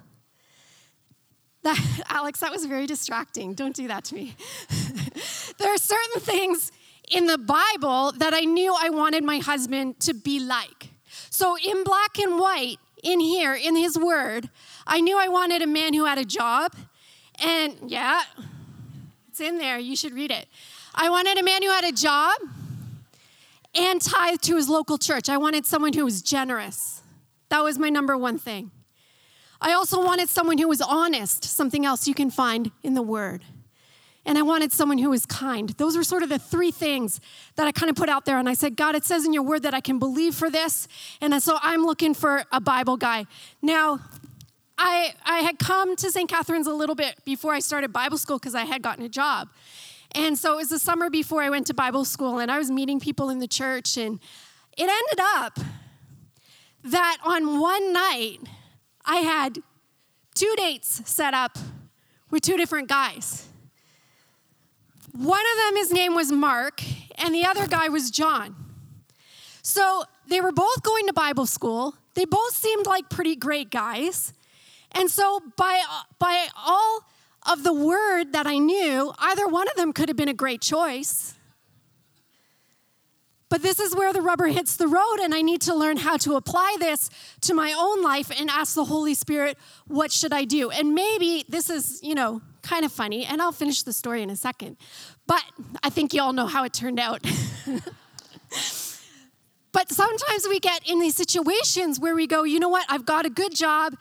that, 1.61 2.05
Alex, 2.09 2.39
that 2.39 2.51
was 2.51 2.65
very 2.65 2.87
distracting. 2.87 3.53
Don't 3.53 3.75
do 3.75 3.87
that 3.87 4.05
to 4.05 4.15
me. 4.15 4.35
there 5.59 5.71
are 5.71 5.77
certain 5.77 6.21
things 6.21 6.71
in 7.11 7.27
the 7.27 7.37
Bible 7.37 8.13
that 8.13 8.33
I 8.33 8.41
knew 8.41 8.75
I 8.75 8.89
wanted 8.89 9.23
my 9.23 9.37
husband 9.37 9.99
to 10.01 10.13
be 10.15 10.39
like. 10.39 10.89
So, 11.29 11.57
in 11.57 11.83
black 11.83 12.17
and 12.17 12.39
white, 12.39 12.77
in 13.03 13.19
here, 13.19 13.53
in 13.53 13.75
his 13.75 13.97
word, 13.97 14.49
I 14.85 15.01
knew 15.01 15.19
I 15.19 15.27
wanted 15.27 15.61
a 15.61 15.67
man 15.67 15.93
who 15.93 16.05
had 16.05 16.17
a 16.17 16.25
job. 16.25 16.75
And 17.43 17.75
yeah, 17.87 18.21
it's 19.29 19.39
in 19.39 19.57
there. 19.57 19.79
You 19.79 19.95
should 19.95 20.13
read 20.13 20.31
it. 20.31 20.47
I 20.93 21.09
wanted 21.09 21.37
a 21.37 21.43
man 21.43 21.61
who 21.61 21.69
had 21.69 21.83
a 21.83 21.91
job 21.91 22.33
and 23.73 24.01
tithe 24.01 24.41
to 24.41 24.55
his 24.55 24.67
local 24.69 24.97
church. 24.97 25.29
I 25.29 25.37
wanted 25.37 25.65
someone 25.65 25.93
who 25.93 26.05
was 26.05 26.21
generous. 26.21 27.01
That 27.49 27.63
was 27.63 27.79
my 27.79 27.89
number 27.89 28.17
one 28.17 28.37
thing. 28.37 28.71
I 29.61 29.73
also 29.73 30.03
wanted 30.03 30.27
someone 30.27 30.57
who 30.57 30.67
was 30.67 30.81
honest, 30.81 31.43
something 31.43 31.85
else 31.85 32.07
you 32.07 32.13
can 32.13 32.31
find 32.31 32.71
in 32.83 32.93
the 32.93 33.01
word 33.01 33.43
and 34.25 34.37
I 34.37 34.43
wanted 34.43 34.71
someone 34.71 34.99
who 34.99 35.09
was 35.09 35.25
kind. 35.25 35.69
Those 35.69 35.97
were 35.97 36.03
sort 36.03 36.21
of 36.21 36.29
the 36.29 36.37
three 36.37 36.71
things 36.71 37.19
that 37.55 37.67
I 37.67 37.71
kind 37.71 37.89
of 37.89 37.95
put 37.95 38.07
out 38.07 38.25
there. 38.25 38.37
And 38.37 38.47
I 38.47 38.53
said, 38.53 38.75
God, 38.75 38.93
it 38.95 39.03
says 39.03 39.25
in 39.25 39.33
your 39.33 39.43
word 39.43 39.63
that 39.63 39.73
I 39.73 39.81
can 39.81 39.97
believe 39.97 40.35
for 40.35 40.49
this. 40.49 40.87
And 41.21 41.41
so 41.41 41.57
I'm 41.61 41.85
looking 41.85 42.13
for 42.13 42.43
a 42.51 42.61
Bible 42.61 42.97
guy. 42.97 43.25
Now, 43.61 43.99
I, 44.77 45.13
I 45.25 45.39
had 45.39 45.59
come 45.59 45.95
to 45.95 46.11
St. 46.11 46.29
Catharines 46.29 46.67
a 46.67 46.73
little 46.73 46.95
bit 46.95 47.15
before 47.25 47.53
I 47.53 47.59
started 47.59 47.91
Bible 47.91 48.17
school 48.17 48.37
because 48.37 48.55
I 48.55 48.65
had 48.65 48.81
gotten 48.81 49.03
a 49.03 49.09
job. 49.09 49.49
And 50.13 50.37
so 50.37 50.53
it 50.53 50.57
was 50.57 50.69
the 50.69 50.79
summer 50.79 51.09
before 51.09 51.41
I 51.41 51.49
went 51.49 51.67
to 51.67 51.73
Bible 51.73 52.03
school, 52.03 52.39
and 52.39 52.51
I 52.51 52.57
was 52.57 52.69
meeting 52.69 52.99
people 52.99 53.29
in 53.29 53.39
the 53.39 53.47
church. 53.47 53.97
And 53.97 54.19
it 54.77 54.81
ended 54.81 55.25
up 55.35 55.59
that 56.83 57.17
on 57.23 57.59
one 57.59 57.93
night, 57.93 58.39
I 59.05 59.17
had 59.17 59.59
two 60.35 60.53
dates 60.57 61.01
set 61.09 61.33
up 61.33 61.57
with 62.29 62.41
two 62.43 62.57
different 62.57 62.89
guys. 62.89 63.47
One 65.13 65.39
of 65.39 65.57
them, 65.65 65.75
his 65.75 65.91
name 65.91 66.15
was 66.15 66.31
Mark, 66.31 66.81
and 67.15 67.35
the 67.35 67.45
other 67.45 67.67
guy 67.67 67.89
was 67.89 68.11
John. 68.11 68.55
So 69.61 70.03
they 70.27 70.41
were 70.41 70.51
both 70.51 70.83
going 70.83 71.07
to 71.07 71.13
Bible 71.13 71.45
school. 71.45 71.95
They 72.13 72.25
both 72.25 72.55
seemed 72.55 72.85
like 72.85 73.09
pretty 73.09 73.35
great 73.35 73.69
guys. 73.69 74.33
And 74.93 75.09
so, 75.09 75.41
by, 75.57 75.81
by 76.19 76.47
all 76.57 77.01
of 77.49 77.63
the 77.63 77.73
word 77.73 78.33
that 78.33 78.47
I 78.47 78.57
knew, 78.57 79.13
either 79.19 79.47
one 79.47 79.67
of 79.67 79.75
them 79.75 79.93
could 79.93 80.09
have 80.09 80.17
been 80.17 80.29
a 80.29 80.33
great 80.33 80.61
choice. 80.61 81.35
But 83.49 83.61
this 83.61 83.81
is 83.81 83.93
where 83.93 84.13
the 84.13 84.21
rubber 84.21 84.47
hits 84.47 84.77
the 84.77 84.87
road, 84.87 85.19
and 85.21 85.35
I 85.35 85.41
need 85.41 85.61
to 85.63 85.75
learn 85.75 85.97
how 85.97 86.15
to 86.17 86.35
apply 86.35 86.77
this 86.79 87.09
to 87.41 87.53
my 87.53 87.73
own 87.77 88.01
life 88.01 88.31
and 88.37 88.49
ask 88.49 88.75
the 88.75 88.85
Holy 88.85 89.13
Spirit, 89.13 89.57
what 89.87 90.11
should 90.11 90.31
I 90.31 90.45
do? 90.45 90.71
And 90.71 90.93
maybe 90.93 91.43
this 91.49 91.69
is, 91.69 92.01
you 92.01 92.15
know, 92.15 92.41
kind 92.61 92.85
of 92.85 92.91
funny, 92.91 93.25
and 93.25 93.41
I'll 93.41 93.51
finish 93.51 93.83
the 93.83 93.93
story 93.93 94.21
in 94.21 94.29
a 94.29 94.35
second. 94.35 94.77
But 95.27 95.43
I 95.83 95.89
think 95.89 96.13
you 96.13 96.21
all 96.21 96.33
know 96.33 96.47
how 96.47 96.63
it 96.63 96.73
turned 96.73 96.99
out. 96.99 97.21
but 99.71 99.91
sometimes 99.91 100.47
we 100.47 100.59
get 100.59 100.87
in 100.87 100.99
these 100.99 101.15
situations 101.15 101.99
where 101.99 102.15
we 102.15 102.27
go, 102.27 102.43
you 102.43 102.59
know 102.59 102.69
what, 102.69 102.85
I've 102.89 103.05
got 103.05 103.25
a 103.25 103.29
good 103.29 103.55
job, 103.55 103.95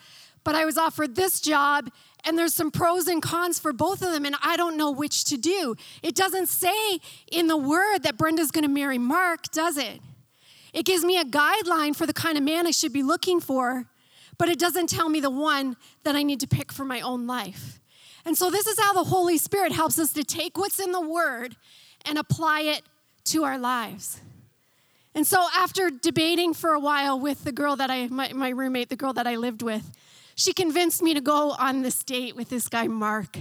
but 0.45 0.55
I 0.55 0.65
was 0.65 0.79
offered 0.79 1.17
this 1.17 1.41
job, 1.41 1.91
and 2.25 2.39
there's 2.39 2.55
some 2.55 2.71
pros 2.71 3.07
and 3.07 3.23
cons 3.23 3.59
for 3.59 3.73
both 3.73 4.03
of 4.03 4.13
them, 4.13 4.25
and 4.25 4.37
I 4.43 4.57
don't 4.57 4.77
know 4.77 4.91
which 4.91 5.25
to 5.25 5.37
do. 5.37 5.77
It 6.03 6.15
doesn't 6.15 6.49
say 6.49 7.01
in 7.31 7.47
the 7.47 7.57
word 7.57 8.01
that 8.01 8.17
Brenda's 8.17 8.51
gonna 8.51 8.69
marry 8.69 8.99
Mark, 8.99 9.51
does 9.53 9.77
it? 9.77 10.01
It 10.73 10.85
gives 10.85 11.05
me 11.05 11.19
a 11.19 11.25
guideline 11.25 11.97
for 11.97 12.07
the 12.07 12.13
kind 12.13 12.39
of 12.39 12.45
man 12.45 12.67
I 12.67 12.71
should 12.71 12.93
be 12.93 13.03
looking 13.03 13.41
for, 13.41 13.87
but 14.39 14.49
it 14.49 14.59
doesn't 14.59 14.89
tell 14.89 15.09
me 15.09 15.21
the 15.21 15.31
one 15.31 15.77
that 16.05 16.17
I 16.17 16.23
need 16.23 16.41
to 16.41 16.47
pick 16.47 16.73
for 16.73 16.85
my 16.85 17.01
own 17.01 17.27
life. 17.27 17.80
And 18.25 18.37
so, 18.37 18.51
this 18.51 18.67
is 18.67 18.79
how 18.79 18.93
the 18.93 19.05
Holy 19.05 19.39
Spirit 19.39 19.73
helps 19.73 19.99
us 19.99 20.13
to 20.13 20.25
take 20.25 20.59
what's 20.59 20.79
in 20.79 20.93
the 20.93 21.01
Word 21.01 21.57
and 22.05 22.19
apply 22.19 22.63
it 22.63 22.83
to 23.25 23.45
our 23.45 23.59
lives. 23.59 24.21
And 25.15 25.27
so, 25.27 25.47
after 25.57 25.91
debating 25.91 26.55
for 26.55 26.71
a 26.71 26.81
while 26.81 27.19
with 27.19 27.45
the 27.45 27.53
girl 27.53 27.77
that 27.77 27.91
I, 27.91 28.07
my, 28.09 28.33
my 28.33 28.51
roommate, 28.51 28.89
the 28.89 28.97
girl 28.97 29.13
that 29.15 29.27
I 29.27 29.37
lived 29.37 29.63
with, 29.63 29.91
she 30.35 30.53
convinced 30.53 31.03
me 31.03 31.15
to 31.15 31.21
go 31.21 31.53
on 31.53 31.83
this 31.83 32.03
date 32.03 32.37
with 32.37 32.49
this 32.49 32.69
guy, 32.69 32.87
Mark. 32.87 33.37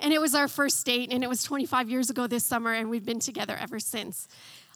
And 0.00 0.12
it 0.12 0.20
was 0.20 0.34
our 0.34 0.48
first 0.48 0.84
date, 0.84 1.12
and 1.12 1.22
it 1.22 1.28
was 1.28 1.44
25 1.44 1.88
years 1.88 2.10
ago 2.10 2.26
this 2.26 2.44
summer, 2.44 2.72
and 2.72 2.90
we've 2.90 3.04
been 3.04 3.20
together 3.20 3.56
ever 3.60 3.78
since. 3.78 4.26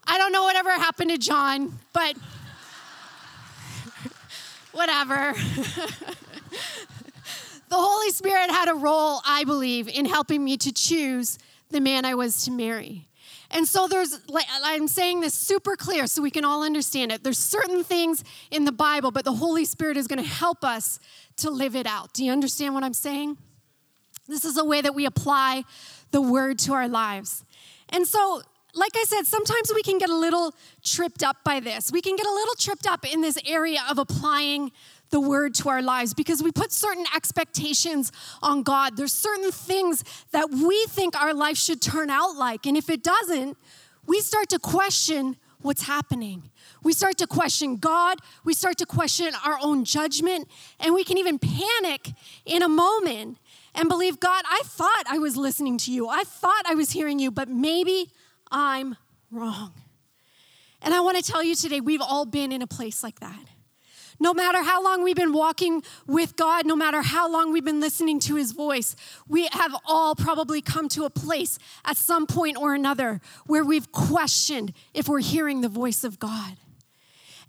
I 0.07 0.19
don't 0.19 0.31
know 0.31 0.45
whatever 0.45 0.71
happened 0.71 1.11
to 1.11 1.19
John, 1.19 1.77
but 1.93 2.17
whatever. 4.73 5.35
The 7.69 7.77
Holy 7.77 8.11
Spirit 8.11 8.51
had 8.51 8.69
a 8.69 8.75
role, 8.75 9.21
I 9.27 9.45
believe, 9.45 9.89
in 9.89 10.05
helping 10.07 10.45
me 10.45 10.57
to 10.59 10.73
choose 10.73 11.39
the 11.71 11.81
man 11.81 12.05
I 12.05 12.15
was 12.15 12.45
to 12.45 12.51
marry. 12.51 13.09
And 13.51 13.67
so 13.67 13.87
there's, 13.87 14.19
I'm 14.65 14.89
saying 14.89 15.21
this 15.21 15.35
super 15.35 15.77
clear 15.77 16.07
so 16.07 16.23
we 16.23 16.31
can 16.31 16.45
all 16.45 16.63
understand 16.63 17.13
it. 17.13 17.23
There's 17.23 17.39
certain 17.39 17.85
things 17.85 18.25
in 18.51 18.65
the 18.65 18.73
Bible, 18.73 19.11
but 19.11 19.25
the 19.25 19.33
Holy 19.33 19.65
Spirit 19.65 19.97
is 19.97 20.07
going 20.07 20.23
to 20.23 20.29
help 20.29 20.65
us 20.65 20.99
to 21.39 21.51
live 21.51 21.77
it 21.77 21.87
out. 21.87 22.13
Do 22.13 22.25
you 22.25 22.33
understand 22.33 22.75
what 22.75 22.83
I'm 22.83 22.95
saying? 22.95 23.37
This 24.29 24.45
is 24.45 24.59
a 24.59 24.65
way 24.65 24.81
that 24.81 24.95
we 24.95 25.07
apply 25.07 25.65
the 26.11 26.21
word 26.21 26.59
to 26.61 26.73
our 26.73 26.89
lives. 26.89 27.45
And 27.89 28.07
so, 28.07 28.43
like 28.75 28.93
I 28.97 29.05
said, 29.05 29.27
sometimes 29.27 29.73
we 29.75 29.83
can 29.83 29.99
get 29.99 30.11
a 30.11 30.17
little 30.17 30.55
tripped 30.85 31.23
up 31.23 31.37
by 31.45 31.61
this. 31.61 31.93
We 31.93 32.03
can 32.03 32.17
get 32.17 32.27
a 32.27 32.33
little 32.33 32.55
tripped 32.59 32.87
up 32.87 33.11
in 33.11 33.21
this 33.21 33.39
area 33.47 33.81
of 33.89 33.99
applying 33.99 34.73
the 35.11 35.21
word 35.21 35.55
to 35.55 35.69
our 35.69 35.83
lives 35.83 36.15
because 36.15 36.43
we 36.43 36.51
put 36.51 36.73
certain 36.73 37.05
expectations 37.15 38.13
on 38.43 38.63
God. 38.63 38.97
There's 38.97 39.13
certain 39.13 39.51
things 39.51 40.05
that 40.33 40.51
we 40.51 40.85
think 40.89 41.21
our 41.21 41.35
life 41.35 41.57
should 41.57 41.81
turn 41.81 42.11
out 42.11 42.37
like. 42.37 42.67
And 42.67 42.77
if 42.77 42.91
it 42.91 43.03
doesn't, 43.03 43.57
we 44.07 44.21
start 44.21 44.49
to 44.51 44.59
question 44.59 45.37
what's 45.63 45.83
happening. 45.83 46.51
We 46.83 46.93
start 46.93 47.19
to 47.19 47.27
question 47.27 47.77
God. 47.77 48.19
We 48.45 48.55
start 48.55 48.79
to 48.79 48.87
question 48.87 49.33
our 49.45 49.59
own 49.61 49.85
judgment. 49.85 50.49
And 50.79 50.95
we 50.95 51.05
can 51.05 51.19
even 51.19 51.39
panic 51.39 52.13
in 52.45 52.63
a 52.63 52.69
moment 52.69 53.39
and 53.75 53.89
believe, 53.89 54.21
God, 54.21 54.45
I 54.49 54.63
thought 54.65 55.05
I 55.09 55.19
was 55.19 55.37
listening 55.37 55.79
to 55.79 55.93
you. 55.93 56.09
I 56.09 56.23
thought 56.25 56.63
I 56.67 56.75
was 56.75 56.93
hearing 56.93 57.19
you, 57.19 57.31
but 57.31 57.49
maybe 57.49 58.11
I'm 58.51 58.97
wrong. 59.31 59.73
And 60.83 60.95
I 60.95 61.01
want 61.01 61.17
to 61.17 61.23
tell 61.23 61.43
you 61.43 61.55
today, 61.55 61.81
we've 61.81 62.01
all 62.01 62.25
been 62.25 62.53
in 62.53 62.63
a 62.63 62.67
place 62.67 63.03
like 63.03 63.21
that. 63.21 63.45
No 64.19 64.33
matter 64.33 64.63
how 64.63 64.83
long 64.83 65.03
we've 65.03 65.17
been 65.17 65.33
walking 65.33 65.83
with 66.07 66.37
God, 66.37 66.67
no 66.67 66.77
matter 66.77 67.03
how 67.03 67.31
long 67.31 67.53
we've 67.53 67.65
been 67.65 67.81
listening 67.81 68.19
to 68.21 68.37
his 68.37 68.53
voice, 68.53 68.97
we 69.29 69.49
have 69.53 69.75
all 69.87 70.15
probably 70.15 70.61
come 70.61 70.89
to 70.91 71.05
a 71.05 71.11
place 71.11 71.59
at 71.85 71.97
some 71.97 72.27
point 72.27 72.57
or 72.57 72.75
another 72.75 73.21
where 73.47 73.65
we've 73.65 73.93
questioned 73.93 74.73
if 74.95 75.09
we're 75.09 75.21
hearing 75.21 75.61
the 75.61 75.69
voice 75.69 76.05
of 76.05 76.19
God. 76.19 76.57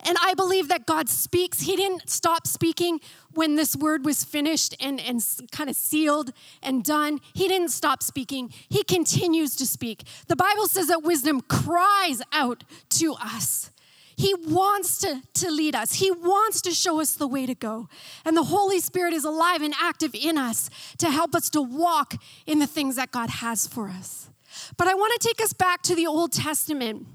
And 0.05 0.17
I 0.21 0.35
believe 0.35 0.67
that 0.67 0.85
God 0.85 1.09
speaks. 1.09 1.61
He 1.61 1.75
didn't 1.75 2.09
stop 2.09 2.45
speaking 2.45 3.01
when 3.33 3.55
this 3.55 3.75
word 3.75 4.05
was 4.05 4.23
finished 4.23 4.75
and, 4.79 4.99
and 4.99 5.23
kind 5.51 5.69
of 5.69 5.75
sealed 5.75 6.31
and 6.61 6.83
done. 6.83 7.19
He 7.33 7.47
didn't 7.47 7.69
stop 7.69 8.03
speaking. 8.03 8.53
He 8.69 8.83
continues 8.83 9.55
to 9.55 9.65
speak. 9.65 10.03
The 10.27 10.35
Bible 10.35 10.67
says 10.67 10.87
that 10.87 11.03
wisdom 11.03 11.41
cries 11.41 12.21
out 12.31 12.63
to 12.89 13.15
us. 13.15 13.71
He 14.17 14.33
wants 14.33 14.97
to, 15.01 15.21
to 15.35 15.51
lead 15.51 15.75
us. 15.75 15.93
He 15.93 16.09
wants 16.09 16.59
to 16.61 16.71
show 16.71 16.99
us 16.99 17.13
the 17.13 17.27
way 17.27 17.45
to 17.45 17.53
go. 17.53 17.87
And 18.25 18.35
the 18.35 18.45
Holy 18.45 18.79
Spirit 18.79 19.13
is 19.13 19.23
alive 19.23 19.61
and 19.61 19.75
active 19.79 20.15
in 20.15 20.39
us 20.39 20.71
to 20.97 21.11
help 21.11 21.35
us 21.35 21.51
to 21.51 21.61
walk 21.61 22.15
in 22.47 22.57
the 22.57 22.65
things 22.65 22.95
that 22.95 23.11
God 23.11 23.29
has 23.29 23.67
for 23.67 23.89
us. 23.89 24.29
But 24.75 24.87
I 24.87 24.95
want 24.95 25.21
to 25.21 25.27
take 25.27 25.39
us 25.39 25.53
back 25.53 25.83
to 25.83 25.93
the 25.93 26.07
Old 26.07 26.31
Testament 26.31 27.05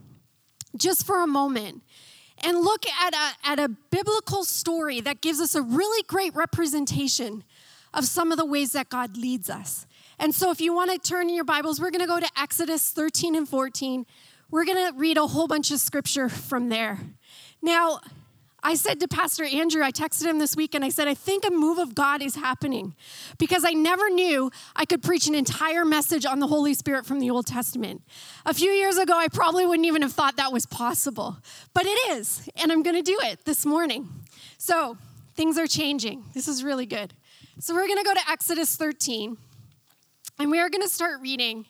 just 0.76 1.04
for 1.04 1.21
a 1.21 1.26
moment 1.26 1.82
and 2.44 2.59
look 2.59 2.87
at 2.87 3.12
a, 3.14 3.50
at 3.50 3.59
a 3.59 3.68
biblical 3.90 4.44
story 4.44 5.00
that 5.00 5.21
gives 5.21 5.40
us 5.40 5.56
a 5.56 5.62
really 5.62 6.04
great 6.04 6.35
representation 6.37 7.42
of 7.92 8.04
some 8.04 8.30
of 8.30 8.38
the 8.38 8.47
ways 8.47 8.73
that 8.73 8.88
God 8.88 9.16
leads 9.16 9.50
us. 9.50 9.87
And 10.21 10.32
so, 10.32 10.52
if 10.52 10.61
you 10.61 10.73
want 10.73 10.92
to 10.92 10.99
turn 10.99 11.28
in 11.28 11.35
your 11.35 11.44
Bibles, 11.44 11.80
we're 11.80 11.90
going 11.90 12.00
to 12.00 12.06
go 12.06 12.21
to 12.21 12.28
Exodus 12.38 12.90
13 12.90 13.35
and 13.35 13.49
14. 13.49 14.06
We're 14.52 14.66
going 14.66 14.92
to 14.92 14.99
read 14.99 15.16
a 15.16 15.26
whole 15.26 15.49
bunch 15.49 15.71
of 15.71 15.80
scripture 15.80 16.28
from 16.28 16.68
there. 16.68 16.99
Now, 17.62 18.00
I 18.62 18.75
said 18.75 19.00
to 19.00 19.09
Pastor 19.09 19.44
Andrew, 19.44 19.82
I 19.82 19.90
texted 19.90 20.26
him 20.26 20.38
this 20.38 20.54
week 20.54 20.75
and 20.75 20.85
I 20.85 20.90
said, 20.90 21.09
I 21.09 21.14
think 21.14 21.47
a 21.47 21.50
move 21.50 21.78
of 21.78 21.94
God 21.94 22.21
is 22.21 22.35
happening 22.35 22.94
because 23.38 23.64
I 23.64 23.71
never 23.71 24.11
knew 24.11 24.52
I 24.76 24.85
could 24.85 25.02
preach 25.02 25.26
an 25.26 25.35
entire 25.35 25.87
message 25.87 26.26
on 26.26 26.38
the 26.38 26.47
Holy 26.47 26.75
Spirit 26.75 27.06
from 27.06 27.18
the 27.18 27.30
Old 27.30 27.47
Testament. 27.47 28.02
A 28.44 28.52
few 28.52 28.71
years 28.71 28.99
ago, 28.99 29.16
I 29.16 29.28
probably 29.28 29.64
wouldn't 29.64 29.87
even 29.87 30.02
have 30.02 30.12
thought 30.12 30.37
that 30.37 30.52
was 30.52 30.66
possible, 30.66 31.38
but 31.73 31.87
it 31.87 32.11
is, 32.12 32.47
and 32.62 32.71
I'm 32.71 32.82
going 32.82 32.97
to 32.97 33.02
do 33.02 33.18
it 33.23 33.47
this 33.47 33.64
morning. 33.64 34.06
So 34.59 34.99
things 35.35 35.56
are 35.56 35.66
changing. 35.66 36.26
This 36.35 36.47
is 36.47 36.62
really 36.62 36.87
good. 36.87 37.14
So 37.59 37.75
we're 37.75 37.87
going 37.87 37.99
to 37.99 38.04
go 38.04 38.12
to 38.12 38.30
Exodus 38.30 38.76
13, 38.76 39.38
and 40.38 40.50
we 40.50 40.61
are 40.61 40.68
going 40.68 40.82
to 40.82 40.90
start 40.90 41.23
reading 41.23 41.64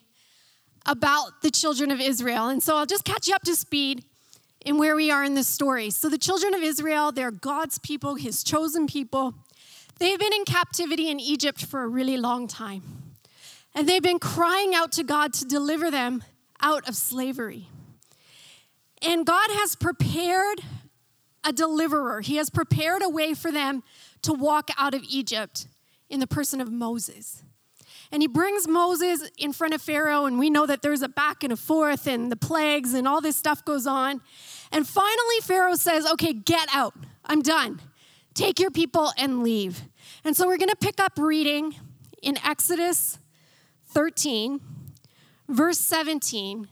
about 0.85 1.41
the 1.41 1.51
children 1.51 1.91
of 1.91 1.99
Israel. 1.99 2.49
And 2.49 2.61
so 2.61 2.77
I'll 2.77 2.85
just 2.85 3.05
catch 3.05 3.27
you 3.27 3.35
up 3.35 3.43
to 3.43 3.55
speed 3.55 4.03
in 4.65 4.77
where 4.77 4.95
we 4.95 5.11
are 5.11 5.23
in 5.23 5.33
this 5.33 5.47
story. 5.47 5.89
So, 5.89 6.09
the 6.09 6.17
children 6.17 6.53
of 6.53 6.61
Israel, 6.61 7.11
they're 7.11 7.31
God's 7.31 7.79
people, 7.79 8.15
his 8.15 8.43
chosen 8.43 8.87
people. 8.87 9.33
They've 9.99 10.19
been 10.19 10.33
in 10.33 10.45
captivity 10.45 11.09
in 11.09 11.19
Egypt 11.19 11.65
for 11.65 11.83
a 11.83 11.87
really 11.87 12.17
long 12.17 12.47
time. 12.47 12.81
And 13.75 13.87
they've 13.87 14.03
been 14.03 14.19
crying 14.19 14.73
out 14.75 14.91
to 14.93 15.03
God 15.03 15.33
to 15.33 15.45
deliver 15.45 15.89
them 15.89 16.23
out 16.61 16.87
of 16.87 16.95
slavery. 16.95 17.67
And 19.01 19.25
God 19.25 19.49
has 19.51 19.75
prepared 19.75 20.61
a 21.43 21.51
deliverer, 21.51 22.21
He 22.21 22.37
has 22.37 22.49
prepared 22.49 23.01
a 23.01 23.09
way 23.09 23.33
for 23.33 23.51
them 23.51 23.83
to 24.21 24.33
walk 24.33 24.69
out 24.77 24.93
of 24.93 25.03
Egypt 25.09 25.67
in 26.09 26.19
the 26.19 26.27
person 26.27 26.61
of 26.61 26.71
Moses. 26.71 27.43
And 28.13 28.21
he 28.21 28.27
brings 28.27 28.67
Moses 28.67 29.27
in 29.39 29.53
front 29.53 29.73
of 29.73 29.81
Pharaoh, 29.81 30.25
and 30.25 30.37
we 30.37 30.51
know 30.51 30.67
that 30.67 30.83
there's 30.83 31.01
a 31.01 31.09
back 31.09 31.43
and 31.43 31.51
a 31.51 31.55
forth, 31.57 32.05
and 32.05 32.31
the 32.31 32.35
plagues, 32.35 32.93
and 32.93 33.07
all 33.07 33.21
this 33.21 33.35
stuff 33.35 33.65
goes 33.65 33.87
on. 33.87 34.21
And 34.71 34.87
finally, 34.87 35.39
Pharaoh 35.41 35.73
says, 35.73 36.05
Okay, 36.05 36.31
get 36.31 36.69
out. 36.71 36.93
I'm 37.25 37.41
done. 37.41 37.81
Take 38.35 38.59
your 38.59 38.69
people 38.69 39.11
and 39.17 39.41
leave. 39.41 39.81
And 40.23 40.37
so 40.37 40.45
we're 40.45 40.57
going 40.57 40.69
to 40.69 40.75
pick 40.75 40.99
up 40.99 41.13
reading 41.17 41.75
in 42.21 42.37
Exodus 42.45 43.17
13, 43.87 44.61
verse 45.49 45.79
17, 45.79 46.67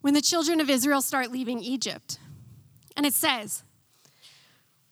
when 0.00 0.14
the 0.14 0.22
children 0.22 0.58
of 0.58 0.70
Israel 0.70 1.02
start 1.02 1.30
leaving 1.30 1.60
Egypt. 1.60 2.18
And 2.96 3.04
it 3.04 3.12
says, 3.12 3.62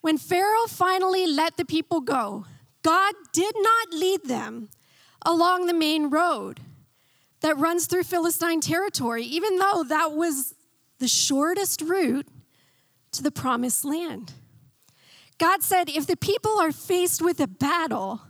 When 0.03 0.19
Pharaoh 0.19 0.67
finally 0.69 1.27
let 1.27 1.57
the 1.57 1.65
people 1.65 2.03
go, 2.03 2.45
God 2.83 3.15
did 3.33 3.55
not 3.59 3.95
lead 3.99 4.25
them 4.25 4.69
along 5.27 5.67
the 5.67 5.75
main 5.75 6.09
road 6.09 6.61
that 7.41 7.59
runs 7.59 7.87
through 7.87 8.05
Philistine 8.05 8.61
territory, 8.61 9.25
even 9.25 9.59
though 9.59 9.85
that 9.89 10.13
was 10.13 10.55
the 10.99 11.09
shortest 11.09 11.83
route 11.83 12.27
to 13.13 13.23
the 13.23 13.31
promised 13.31 13.85
land. 13.85 14.33
God 15.39 15.63
said, 15.63 15.91
if 15.91 16.07
the 16.07 16.17
people 16.17 16.59
are 16.59 16.73
faced 16.73 17.21
with 17.21 17.41
a 17.41 17.47
battle, 17.47 18.23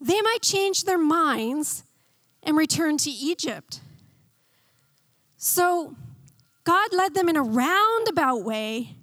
they 0.00 0.20
might 0.20 0.42
change 0.42 0.84
their 0.84 0.98
minds 0.98 1.84
and 2.42 2.56
return 2.56 2.98
to 2.98 3.10
Egypt. 3.10 3.80
So 5.36 5.96
God 6.64 6.92
led 6.92 7.14
them 7.14 7.28
in 7.28 7.36
a 7.36 7.42
roundabout 7.42 8.42
way 8.42 8.96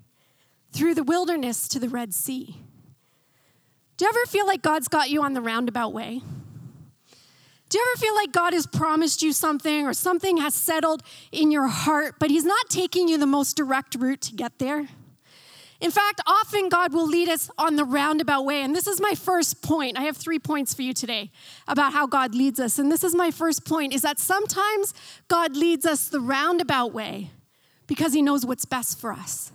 through 0.72 0.94
the 0.94 1.04
wilderness 1.04 1.68
to 1.70 1.80
the 1.80 1.90
Red 1.90 2.14
Sea. 2.14 2.58
Do 3.98 4.06
you 4.06 4.10
ever 4.10 4.26
feel 4.28 4.46
like 4.46 4.62
God's 4.62 4.88
got 4.88 5.10
you 5.10 5.24
on 5.24 5.34
the 5.34 5.42
roundabout 5.42 5.94
way? 5.94 6.22
Do 7.70 7.78
you 7.78 7.86
ever 7.92 8.00
feel 8.00 8.16
like 8.16 8.32
God 8.32 8.54
has 8.54 8.66
promised 8.66 9.22
you 9.22 9.32
something 9.32 9.86
or 9.86 9.94
something 9.94 10.38
has 10.38 10.56
settled 10.56 11.04
in 11.32 11.52
your 11.52 11.68
heart, 11.68 12.16
but 12.20 12.32
He's 12.32 12.44
not 12.44 12.70
taking 12.70 13.08
you 13.08 13.18
the 13.18 13.28
most 13.28 13.56
direct 13.56 13.96
route 13.96 14.22
to 14.22 14.34
get 14.34 14.58
there? 14.58 14.90
In 15.80 15.92
fact, 15.92 16.20
often 16.28 16.68
God 16.68 16.94
will 16.94 17.08
lead 17.08 17.30
us 17.30 17.50
on 17.58 17.78
the 17.78 17.86
roundabout 17.86 18.44
way. 18.44 18.64
And 18.64 18.76
this 18.76 18.86
is 18.86 19.00
my 19.00 19.14
first 19.14 19.62
point. 19.62 19.98
I 19.98 20.04
have 20.04 20.18
three 20.18 20.40
points 20.40 20.74
for 20.74 20.82
you 20.82 20.94
today 20.94 21.32
about 21.68 21.94
how 21.94 22.06
God 22.06 22.36
leads 22.36 22.60
us. 22.60 22.80
And 22.80 22.92
this 22.92 23.04
is 23.04 23.16
my 23.16 23.32
first 23.32 23.66
point 23.66 23.94
is 23.94 24.02
that 24.02 24.20
sometimes 24.20 24.94
God 25.30 25.56
leads 25.56 25.86
us 25.86 26.10
the 26.10 26.20
roundabout 26.20 26.92
way 26.92 27.32
because 27.88 28.12
he 28.12 28.22
knows 28.22 28.46
what's 28.46 28.66
best 28.66 29.00
for 29.00 29.14
us. 29.14 29.54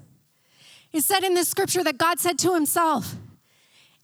It 0.92 1.02
said 1.02 1.25
in 1.25 1.35
this 1.35 1.49
scripture 1.49 1.85
that 1.85 1.99
God 1.99 2.21
said 2.21 2.38
to 2.38 2.54
himself, 2.54 3.16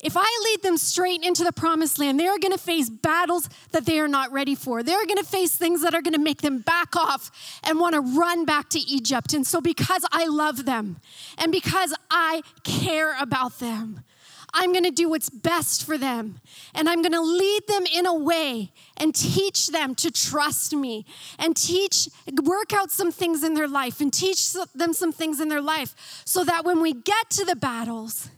if 0.02 0.16
I 0.16 0.40
lead 0.45 0.62
them 0.62 0.76
straight 0.76 1.23
into 1.23 1.45
the 1.45 1.52
promised 1.52 1.99
land, 1.99 2.19
they 2.19 2.26
are 2.26 2.38
going 2.38 2.52
to 2.52 2.59
face 2.59 2.88
battles 2.88 3.49
that 3.73 3.85
they 3.85 4.00
are 4.00 4.09
not 4.09 4.33
ready 4.33 4.54
for. 4.54 4.83
They're 4.83 5.04
going 5.04 5.19
to 5.19 5.25
face 5.25 5.54
things 5.54 5.83
that 5.83 5.95
are 5.95 6.00
going 6.00 6.14
to 6.14 6.21
make 6.21 6.40
them 6.40 6.61
back 6.61 6.97
off 6.97 7.30
and 7.64 7.78
want 7.78 7.95
to 7.95 8.00
run 8.00 8.45
back 8.47 8.71
to 8.71 8.78
Egypt. 8.78 9.35
And 9.35 9.47
so, 9.47 9.61
because 9.61 10.07
I 10.11 10.26
love 10.26 10.64
them 10.64 11.00
and 11.37 11.52
because 11.52 11.95
I 12.11 12.42
care 12.64 13.14
about 13.21 13.59
them, 13.59 14.02
I'm 14.52 14.73
going 14.73 14.85
to 14.85 14.90
do 14.90 15.09
what's 15.09 15.30
best 15.30 15.85
for 15.85 15.97
them. 15.97 16.40
And 16.75 16.88
I'm 16.88 17.02
going 17.02 17.12
to 17.12 17.21
lead 17.21 17.66
them 17.69 17.85
in 17.95 18.07
a 18.07 18.14
way 18.14 18.73
and 18.97 19.14
teach 19.14 19.69
them 19.69 19.95
to 19.97 20.11
trust 20.11 20.75
me 20.75 21.07
and 21.38 21.57
teach, 21.57 22.09
work 22.42 22.73
out 22.73 22.90
some 22.90 23.12
things 23.12 23.45
in 23.45 23.54
their 23.54 23.69
life 23.69 24.00
and 24.00 24.12
teach 24.12 24.54
them 24.75 24.92
some 24.92 25.12
things 25.12 25.40
in 25.40 25.49
their 25.49 25.61
life 25.61 26.23
so 26.25 26.42
that 26.45 26.64
when 26.64 26.80
we 26.80 26.92
get 26.92 27.30
to 27.30 27.45
the 27.45 27.54
battles, 27.54 28.30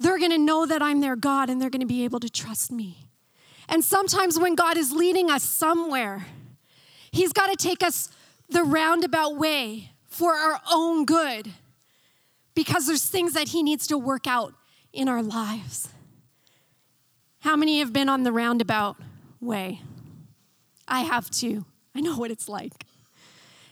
they're 0.00 0.18
going 0.18 0.30
to 0.30 0.38
know 0.38 0.66
that 0.66 0.82
I'm 0.82 1.00
their 1.00 1.14
God 1.14 1.50
and 1.50 1.60
they're 1.60 1.70
going 1.70 1.80
to 1.80 1.86
be 1.86 2.04
able 2.04 2.20
to 2.20 2.30
trust 2.30 2.72
me. 2.72 3.06
And 3.68 3.84
sometimes 3.84 4.38
when 4.38 4.56
God 4.56 4.76
is 4.76 4.90
leading 4.90 5.30
us 5.30 5.44
somewhere, 5.44 6.26
He's 7.12 7.32
got 7.32 7.48
to 7.48 7.56
take 7.56 7.82
us 7.82 8.08
the 8.48 8.64
roundabout 8.64 9.36
way 9.36 9.90
for 10.08 10.32
our 10.32 10.60
own 10.72 11.04
good 11.04 11.52
because 12.54 12.86
there's 12.86 13.04
things 13.04 13.34
that 13.34 13.48
He 13.48 13.62
needs 13.62 13.86
to 13.88 13.98
work 13.98 14.26
out 14.26 14.54
in 14.92 15.08
our 15.08 15.22
lives. 15.22 15.88
How 17.40 17.54
many 17.54 17.78
have 17.78 17.92
been 17.92 18.08
on 18.08 18.22
the 18.22 18.32
roundabout 18.32 18.96
way? 19.40 19.82
I 20.88 21.00
have 21.00 21.30
too. 21.30 21.64
I 21.94 22.00
know 22.00 22.16
what 22.16 22.30
it's 22.30 22.48
like. 22.48 22.72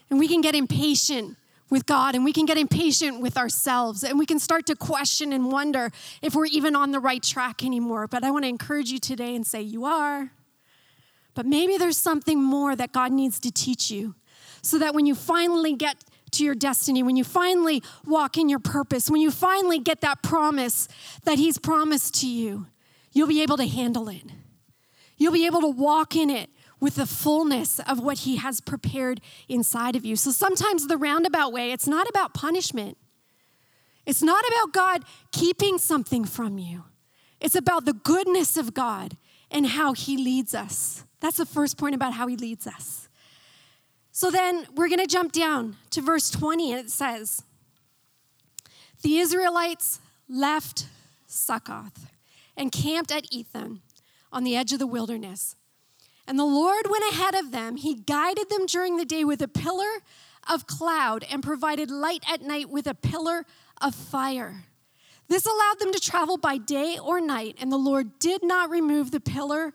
And 0.09 0.19
we 0.19 0.27
can 0.27 0.41
get 0.41 0.55
impatient 0.55 1.37
with 1.69 1.85
God 1.85 2.15
and 2.15 2.25
we 2.25 2.33
can 2.33 2.45
get 2.45 2.57
impatient 2.57 3.21
with 3.21 3.37
ourselves 3.37 4.03
and 4.03 4.17
we 4.17 4.25
can 4.25 4.39
start 4.39 4.65
to 4.67 4.75
question 4.75 5.33
and 5.33 5.51
wonder 5.51 5.91
if 6.21 6.35
we're 6.35 6.47
even 6.47 6.75
on 6.75 6.91
the 6.91 6.99
right 6.99 7.21
track 7.21 7.63
anymore. 7.63 8.07
But 8.07 8.23
I 8.23 8.31
want 8.31 8.45
to 8.45 8.49
encourage 8.49 8.89
you 8.89 8.99
today 8.99 9.35
and 9.35 9.45
say, 9.45 9.61
You 9.61 9.85
are. 9.85 10.31
But 11.35 11.45
maybe 11.45 11.77
there's 11.77 11.97
something 11.97 12.41
more 12.41 12.75
that 12.75 12.91
God 12.91 13.11
needs 13.11 13.39
to 13.41 13.51
teach 13.51 13.91
you 13.91 14.15
so 14.61 14.77
that 14.79 14.93
when 14.93 15.05
you 15.05 15.15
finally 15.15 15.73
get 15.73 16.03
to 16.31 16.43
your 16.43 16.55
destiny, 16.55 17.01
when 17.01 17.15
you 17.15 17.23
finally 17.23 17.81
walk 18.05 18.37
in 18.37 18.49
your 18.49 18.59
purpose, 18.59 19.09
when 19.09 19.21
you 19.21 19.31
finally 19.31 19.79
get 19.79 20.01
that 20.01 20.21
promise 20.21 20.87
that 21.23 21.37
He's 21.37 21.57
promised 21.57 22.19
to 22.21 22.27
you, 22.27 22.67
you'll 23.11 23.27
be 23.27 23.41
able 23.41 23.57
to 23.57 23.67
handle 23.67 24.09
it. 24.09 24.23
You'll 25.17 25.33
be 25.33 25.45
able 25.45 25.61
to 25.61 25.67
walk 25.67 26.15
in 26.15 26.29
it 26.29 26.49
with 26.79 26.95
the 26.95 27.05
fullness 27.05 27.79
of 27.79 27.99
what 27.99 28.19
He 28.19 28.37
has 28.37 28.61
prepared 28.61 29.21
inside 29.47 29.95
of 29.95 30.05
you. 30.05 30.15
So 30.15 30.31
sometimes 30.31 30.87
the 30.87 30.97
roundabout 30.97 31.51
way, 31.51 31.71
it's 31.71 31.87
not 31.87 32.07
about 32.09 32.33
punishment. 32.33 32.97
It's 34.05 34.23
not 34.23 34.43
about 34.47 34.73
God 34.73 35.03
keeping 35.31 35.77
something 35.77 36.25
from 36.25 36.57
you. 36.57 36.85
It's 37.39 37.55
about 37.55 37.85
the 37.85 37.93
goodness 37.93 38.57
of 38.57 38.73
God 38.73 39.17
and 39.51 39.67
how 39.67 39.93
He 39.93 40.17
leads 40.17 40.55
us. 40.55 41.03
That's 41.19 41.37
the 41.37 41.45
first 41.45 41.77
point 41.77 41.95
about 41.95 42.13
how 42.13 42.27
He 42.27 42.35
leads 42.35 42.65
us. 42.65 43.07
So 44.11 44.31
then 44.31 44.65
we're 44.75 44.89
going 44.89 44.99
to 44.99 45.07
jump 45.07 45.31
down 45.31 45.77
to 45.91 46.01
verse 46.01 46.29
20, 46.29 46.71
and 46.73 46.81
it 46.81 46.89
says, 46.89 47.43
The 49.01 49.17
Israelites 49.17 49.99
left 50.27 50.87
Succoth 51.25 52.11
and 52.57 52.71
camped 52.71 53.11
at 53.11 53.25
Etham 53.31 53.81
on 54.31 54.43
the 54.43 54.55
edge 54.55 54.73
of 54.73 54.79
the 54.79 54.87
wilderness. 54.87 55.55
And 56.29 56.37
the 56.37 56.45
Lord 56.45 56.85
went 56.87 57.03
ahead 57.11 57.33
of 57.33 57.51
them. 57.51 57.75
He 57.75 57.95
guided 57.95 58.51
them 58.51 58.67
during 58.67 58.97
the 58.97 59.03
day 59.03 59.23
with 59.23 59.41
a 59.41 59.47
pillar 59.47 59.89
of 60.47 60.67
cloud 60.67 61.25
and 61.29 61.41
provided 61.41 61.89
light 61.89 62.23
at 62.31 62.43
night 62.43 62.69
with 62.69 62.85
a 62.85 62.93
pillar 62.93 63.45
of 63.81 63.95
fire. 63.95 64.65
This 65.27 65.47
allowed 65.47 65.79
them 65.79 65.91
to 65.91 65.99
travel 65.99 66.37
by 66.37 66.59
day 66.59 66.99
or 67.03 67.19
night, 67.19 67.55
and 67.59 67.71
the 67.71 67.77
Lord 67.77 68.19
did 68.19 68.43
not 68.43 68.69
remove 68.69 69.09
the 69.09 69.19
pillar 69.19 69.73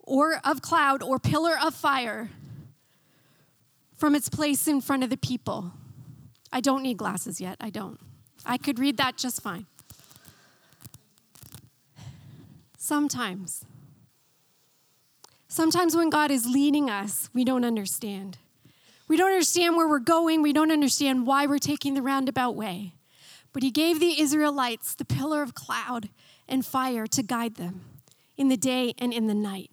or 0.00 0.40
of 0.42 0.60
cloud 0.60 1.04
or 1.04 1.20
pillar 1.20 1.56
of 1.64 1.72
fire 1.72 2.30
from 3.96 4.16
its 4.16 4.28
place 4.28 4.66
in 4.66 4.80
front 4.80 5.04
of 5.04 5.10
the 5.10 5.16
people. 5.16 5.72
I 6.52 6.60
don't 6.60 6.82
need 6.82 6.96
glasses 6.96 7.40
yet. 7.40 7.58
I 7.60 7.70
don't. 7.70 8.00
I 8.44 8.58
could 8.58 8.80
read 8.80 8.96
that 8.96 9.16
just 9.16 9.40
fine. 9.40 9.66
Sometimes. 12.76 13.64
Sometimes 15.48 15.96
when 15.96 16.10
God 16.10 16.30
is 16.30 16.46
leading 16.46 16.90
us, 16.90 17.30
we 17.32 17.44
don't 17.44 17.64
understand. 17.64 18.38
We 19.08 19.16
don't 19.16 19.30
understand 19.30 19.76
where 19.76 19.88
we're 19.88 19.98
going. 20.00 20.42
We 20.42 20.52
don't 20.52 20.72
understand 20.72 21.26
why 21.26 21.46
we're 21.46 21.58
taking 21.58 21.94
the 21.94 22.02
roundabout 22.02 22.56
way. 22.56 22.94
But 23.52 23.62
He 23.62 23.70
gave 23.70 24.00
the 24.00 24.20
Israelites 24.20 24.94
the 24.94 25.04
pillar 25.04 25.42
of 25.42 25.54
cloud 25.54 26.08
and 26.48 26.66
fire 26.66 27.06
to 27.06 27.22
guide 27.22 27.54
them 27.54 27.82
in 28.36 28.48
the 28.48 28.56
day 28.56 28.94
and 28.98 29.12
in 29.12 29.28
the 29.28 29.34
night. 29.34 29.70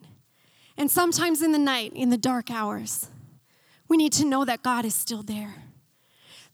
And 0.77 0.89
sometimes 0.89 1.41
in 1.41 1.51
the 1.51 1.59
night, 1.59 1.93
in 1.93 2.09
the 2.09 2.17
dark 2.17 2.49
hours. 2.49 3.07
We 3.87 3.97
need 3.97 4.13
to 4.13 4.25
know 4.25 4.45
that 4.45 4.63
God 4.63 4.85
is 4.85 4.95
still 4.95 5.21
there. 5.21 5.55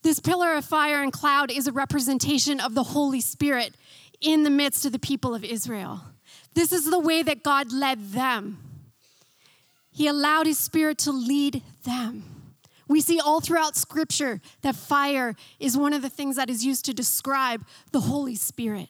This 0.01 0.19
pillar 0.19 0.53
of 0.53 0.65
fire 0.65 1.03
and 1.03 1.11
cloud 1.11 1.51
is 1.51 1.67
a 1.67 1.71
representation 1.71 2.59
of 2.59 2.73
the 2.73 2.83
Holy 2.83 3.21
Spirit 3.21 3.75
in 4.21 4.43
the 4.43 4.49
midst 4.49 4.85
of 4.85 4.91
the 4.91 4.99
people 4.99 5.35
of 5.35 5.43
Israel. 5.43 6.01
This 6.53 6.71
is 6.71 6.89
the 6.89 6.99
way 6.99 7.21
that 7.21 7.43
God 7.43 7.71
led 7.71 8.11
them. 8.11 8.68
He 9.91 10.07
allowed 10.07 10.45
His 10.45 10.57
Spirit 10.57 10.97
to 10.99 11.11
lead 11.11 11.63
them. 11.83 12.23
We 12.87 13.01
see 13.01 13.19
all 13.19 13.39
throughout 13.39 13.75
Scripture 13.75 14.41
that 14.61 14.75
fire 14.75 15.35
is 15.59 15.77
one 15.77 15.93
of 15.93 16.01
the 16.01 16.09
things 16.09 16.35
that 16.37 16.49
is 16.49 16.65
used 16.65 16.85
to 16.85 16.93
describe 16.93 17.65
the 17.91 18.01
Holy 18.01 18.35
Spirit. 18.35 18.89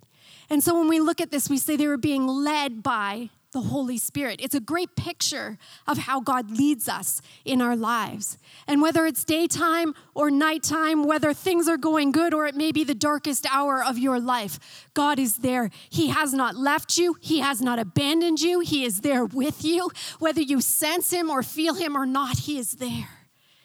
And 0.50 0.64
so 0.64 0.78
when 0.78 0.88
we 0.88 1.00
look 1.00 1.20
at 1.20 1.32
this, 1.32 1.50
we 1.50 1.58
say 1.58 1.76
they 1.76 1.88
were 1.88 1.98
being 1.98 2.26
led 2.26 2.82
by 2.82 3.30
the 3.52 3.62
Holy 3.62 3.98
Spirit. 3.98 4.40
It's 4.44 4.54
a 4.54 4.60
great 4.60 4.96
picture 4.96 5.58
of 5.88 5.98
how 5.98 6.22
God 6.22 6.52
leads 6.52 6.88
us 6.88 7.22
in 7.44 7.62
our 7.62 7.76
lives. 7.76 8.38
And 8.68 8.82
whether 8.82 9.06
it's 9.08 9.24
daytime 9.24 9.96
or 10.14 10.30
nighttime, 10.30 11.04
whether 11.04 11.34
things 11.34 11.68
are 11.68 11.78
going 11.78 12.12
good 12.12 12.34
or 12.34 12.46
it 12.46 12.56
may 12.56 12.72
be 12.72 12.84
the 12.84 12.94
darkest 12.94 13.48
hour 13.52 13.84
of 13.84 13.98
your 13.98 14.20
life, 14.20 14.88
God 14.94 15.18
is 15.18 15.38
there. 15.38 15.72
He 15.90 16.10
has 16.10 16.34
not 16.34 16.56
left 16.56 16.98
you, 16.98 17.16
He 17.22 17.40
has 17.40 17.62
not 17.62 17.80
abandoned 17.80 18.40
you. 18.40 18.60
He 18.60 18.86
is 18.86 19.02
there 19.02 19.26
with 19.26 19.66
you. 19.66 19.90
Whether 20.20 20.42
you 20.42 20.62
sense 20.62 21.12
Him 21.12 21.30
or 21.32 21.42
feel 21.42 21.74
Him 21.74 21.98
or 21.98 22.06
not, 22.06 22.40
He 22.40 22.60
is 22.60 22.74
there. 22.74 23.10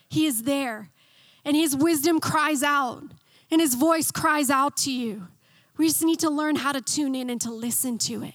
He 0.09 0.27
is 0.27 0.45
there. 0.45 0.91
And 1.45 1.55
His 1.55 1.77
wisdom 1.77 2.21
cries 2.21 2.63
out, 2.63 3.03
and 3.51 3.61
His 3.61 3.75
voice 3.75 4.11
cries 4.11 4.49
out 4.49 4.79
to 4.79 4.93
you. 4.93 5.29
We 5.77 5.89
just 5.89 6.03
need 6.03 6.21
to 6.21 6.31
learn 6.31 6.57
how 6.57 6.73
to 6.73 6.81
tune 6.81 7.15
in 7.15 7.29
and 7.29 7.41
to 7.43 7.51
listen 7.51 7.99
to 7.99 8.23
it. 8.23 8.35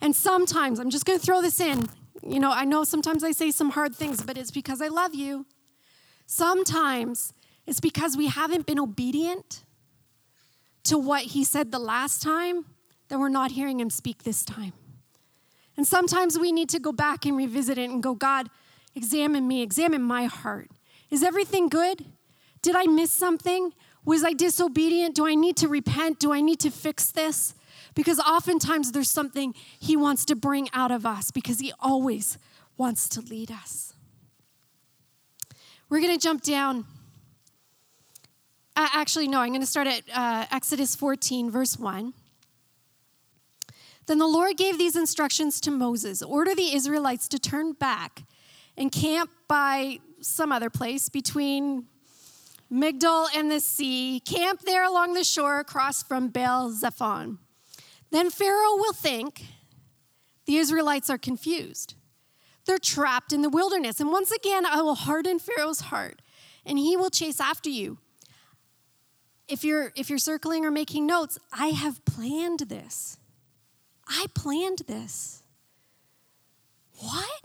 And 0.00 0.16
sometimes, 0.16 0.78
I'm 0.78 0.90
just 0.90 1.04
going 1.04 1.18
to 1.18 1.24
throw 1.24 1.42
this 1.42 1.60
in. 1.60 1.88
You 2.22 2.40
know, 2.40 2.50
I 2.52 2.64
know 2.64 2.84
sometimes 2.84 3.24
I 3.24 3.32
say 3.32 3.50
some 3.50 3.70
hard 3.70 3.94
things, 3.94 4.22
but 4.22 4.36
it's 4.38 4.50
because 4.50 4.80
I 4.80 4.88
love 4.88 5.14
you. 5.14 5.46
Sometimes 6.26 7.32
it's 7.66 7.80
because 7.80 8.16
we 8.16 8.28
haven't 8.28 8.66
been 8.66 8.78
obedient 8.78 9.64
to 10.84 10.96
what 10.96 11.22
he 11.22 11.44
said 11.44 11.72
the 11.72 11.78
last 11.78 12.22
time 12.22 12.66
that 13.08 13.18
we're 13.18 13.28
not 13.28 13.50
hearing 13.52 13.80
him 13.80 13.90
speak 13.90 14.22
this 14.22 14.44
time. 14.44 14.72
And 15.76 15.86
sometimes 15.86 16.38
we 16.38 16.52
need 16.52 16.68
to 16.70 16.78
go 16.78 16.92
back 16.92 17.24
and 17.24 17.36
revisit 17.36 17.78
it 17.78 17.90
and 17.90 18.02
go, 18.02 18.14
God, 18.14 18.48
examine 18.94 19.46
me, 19.46 19.62
examine 19.62 20.02
my 20.02 20.24
heart. 20.24 20.70
Is 21.10 21.22
everything 21.22 21.68
good? 21.68 22.04
Did 22.62 22.76
I 22.76 22.84
miss 22.84 23.10
something? 23.10 23.72
Was 24.04 24.24
I 24.24 24.32
disobedient? 24.32 25.14
Do 25.14 25.26
I 25.26 25.34
need 25.34 25.56
to 25.58 25.68
repent? 25.68 26.18
Do 26.18 26.32
I 26.32 26.40
need 26.40 26.60
to 26.60 26.70
fix 26.70 27.10
this? 27.10 27.54
Because 27.94 28.18
oftentimes 28.20 28.92
there's 28.92 29.10
something 29.10 29.54
He 29.78 29.96
wants 29.96 30.24
to 30.26 30.36
bring 30.36 30.68
out 30.72 30.90
of 30.90 31.04
us 31.04 31.30
because 31.30 31.58
He 31.58 31.72
always 31.80 32.38
wants 32.76 33.08
to 33.10 33.20
lead 33.20 33.50
us. 33.50 33.94
We're 35.88 36.00
going 36.00 36.14
to 36.14 36.20
jump 36.20 36.42
down. 36.42 36.86
Uh, 38.76 38.88
actually, 38.94 39.28
no, 39.28 39.40
I'm 39.40 39.48
going 39.48 39.60
to 39.60 39.66
start 39.66 39.88
at 39.88 40.02
uh, 40.14 40.46
Exodus 40.52 40.94
14, 40.94 41.50
verse 41.50 41.78
1. 41.78 42.14
Then 44.06 44.18
the 44.18 44.26
Lord 44.26 44.56
gave 44.56 44.78
these 44.78 44.96
instructions 44.96 45.60
to 45.60 45.70
Moses 45.70 46.22
Order 46.22 46.54
the 46.54 46.74
Israelites 46.74 47.28
to 47.28 47.38
turn 47.38 47.72
back 47.72 48.22
and 48.76 48.90
camp 48.90 49.30
by 49.46 49.98
some 50.20 50.52
other 50.52 50.70
place 50.70 51.08
between 51.08 51.86
Migdol 52.72 53.26
and 53.34 53.50
the 53.50 53.60
sea. 53.60 54.20
Camp 54.20 54.62
there 54.62 54.84
along 54.84 55.14
the 55.14 55.24
shore 55.24 55.58
across 55.58 56.02
from 56.02 56.28
Baal 56.28 56.70
Zephon. 56.70 57.38
Then 58.10 58.30
Pharaoh 58.30 58.76
will 58.76 58.92
think 58.92 59.44
the 60.46 60.56
Israelites 60.56 61.08
are 61.08 61.18
confused. 61.18 61.94
They're 62.66 62.78
trapped 62.78 63.32
in 63.32 63.42
the 63.42 63.48
wilderness. 63.48 64.00
And 64.00 64.10
once 64.10 64.30
again, 64.30 64.66
I 64.66 64.82
will 64.82 64.94
harden 64.94 65.38
Pharaoh's 65.38 65.80
heart, 65.80 66.20
and 66.66 66.78
he 66.78 66.96
will 66.96 67.10
chase 67.10 67.40
after 67.40 67.70
you. 67.70 67.98
If 69.48 69.64
you're, 69.64 69.92
if 69.96 70.08
you're 70.08 70.18
circling 70.18 70.64
or 70.64 70.70
making 70.70 71.06
notes, 71.06 71.38
I 71.52 71.68
have 71.68 72.04
planned 72.04 72.60
this. 72.60 73.18
I 74.06 74.26
planned 74.34 74.82
this. 74.86 75.42
What? 76.98 77.42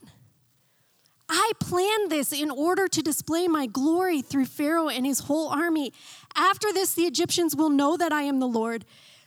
I 1.27 1.51
planned 1.59 2.11
this 2.11 2.31
in 2.31 2.51
order 2.51 2.87
to 2.87 3.01
display 3.01 3.47
my 3.47 3.65
glory 3.65 4.21
through 4.21 4.45
Pharaoh 4.45 4.89
and 4.89 5.05
his 5.05 5.21
whole 5.21 5.49
army. 5.49 5.93
After 6.35 6.71
this, 6.71 6.93
the 6.93 7.03
Egyptians 7.03 7.55
will 7.55 7.69
know 7.69 7.97
that 7.97 8.11
I 8.11 8.23
am 8.23 8.39
the 8.39 8.47
Lord 8.47 8.85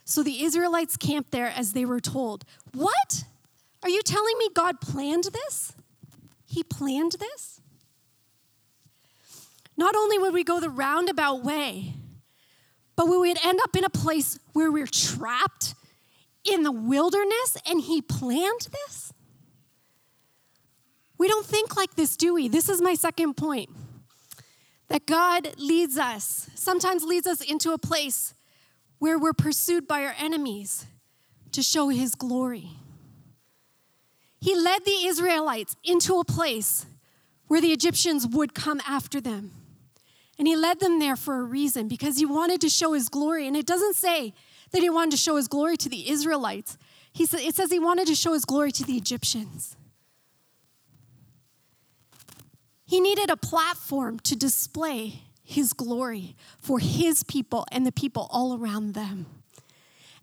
so 0.09 0.23
the 0.23 0.43
Israelites 0.43 0.97
camped 0.97 1.29
there 1.29 1.53
as 1.55 1.73
they 1.73 1.85
were 1.85 1.99
told. 1.99 2.43
What? 2.73 3.25
Are 3.83 3.89
you 3.89 4.01
telling 4.01 4.39
me 4.39 4.49
God 4.55 4.81
planned 4.81 5.25
this? 5.25 5.73
He 6.47 6.63
planned 6.63 7.17
this? 7.19 7.61
Not 9.77 9.95
only 9.95 10.17
would 10.17 10.33
we 10.33 10.43
go 10.43 10.59
the 10.59 10.71
roundabout 10.71 11.43
way, 11.43 11.93
but 12.95 13.07
we 13.07 13.19
would 13.19 13.37
end 13.45 13.59
up 13.63 13.75
in 13.75 13.83
a 13.83 13.89
place 13.89 14.39
where 14.53 14.71
we're 14.71 14.87
trapped 14.87 15.75
in 16.43 16.63
the 16.63 16.71
wilderness 16.71 17.55
and 17.69 17.79
He 17.79 18.01
planned 18.01 18.67
this? 18.71 19.13
We 21.19 21.27
don't 21.27 21.45
think 21.45 21.77
like 21.77 21.93
this, 21.93 22.17
do 22.17 22.33
we? 22.33 22.47
This 22.47 22.67
is 22.67 22.81
my 22.81 22.95
second 22.95 23.37
point. 23.37 23.69
That 24.87 25.05
God 25.05 25.53
leads 25.59 25.99
us, 25.99 26.49
sometimes 26.55 27.03
leads 27.03 27.27
us 27.27 27.41
into 27.41 27.73
a 27.73 27.77
place 27.77 28.33
where 28.99 29.17
we're 29.17 29.33
pursued 29.33 29.87
by 29.87 30.03
our 30.03 30.15
enemies 30.17 30.85
to 31.53 31.63
show 31.63 31.89
his 31.89 32.15
glory. 32.15 32.69
He 34.39 34.55
led 34.55 34.85
the 34.85 35.05
Israelites 35.05 35.75
into 35.83 36.19
a 36.19 36.25
place 36.25 36.85
where 37.47 37.59
the 37.59 37.71
Egyptians 37.71 38.27
would 38.27 38.53
come 38.53 38.79
after 38.87 39.19
them. 39.19 39.51
And 40.37 40.47
he 40.47 40.55
led 40.55 40.79
them 40.79 40.99
there 40.99 41.17
for 41.17 41.39
a 41.39 41.43
reason 41.43 41.87
because 41.87 42.17
he 42.17 42.25
wanted 42.25 42.61
to 42.61 42.69
show 42.69 42.93
his 42.93 43.09
glory. 43.09 43.47
And 43.47 43.57
it 43.57 43.65
doesn't 43.65 43.95
say 43.95 44.33
that 44.71 44.81
he 44.81 44.89
wanted 44.89 45.11
to 45.11 45.17
show 45.17 45.35
his 45.35 45.47
glory 45.47 45.75
to 45.77 45.89
the 45.89 46.09
Israelites, 46.09 46.77
he 47.11 47.25
sa- 47.25 47.37
it 47.37 47.55
says 47.55 47.71
he 47.71 47.79
wanted 47.79 48.07
to 48.07 48.15
show 48.15 48.33
his 48.33 48.45
glory 48.45 48.71
to 48.73 48.83
the 48.83 48.95
Egyptians. 48.95 49.75
He 52.85 52.99
needed 52.99 53.29
a 53.29 53.37
platform 53.37 54.19
to 54.21 54.35
display 54.35 55.23
his 55.49 55.73
glory 55.73 56.35
for 56.59 56.77
his 56.77 57.23
people 57.23 57.65
and 57.71 57.85
the 57.85 57.91
people 57.91 58.27
all 58.29 58.55
around 58.55 58.93
them. 58.93 59.25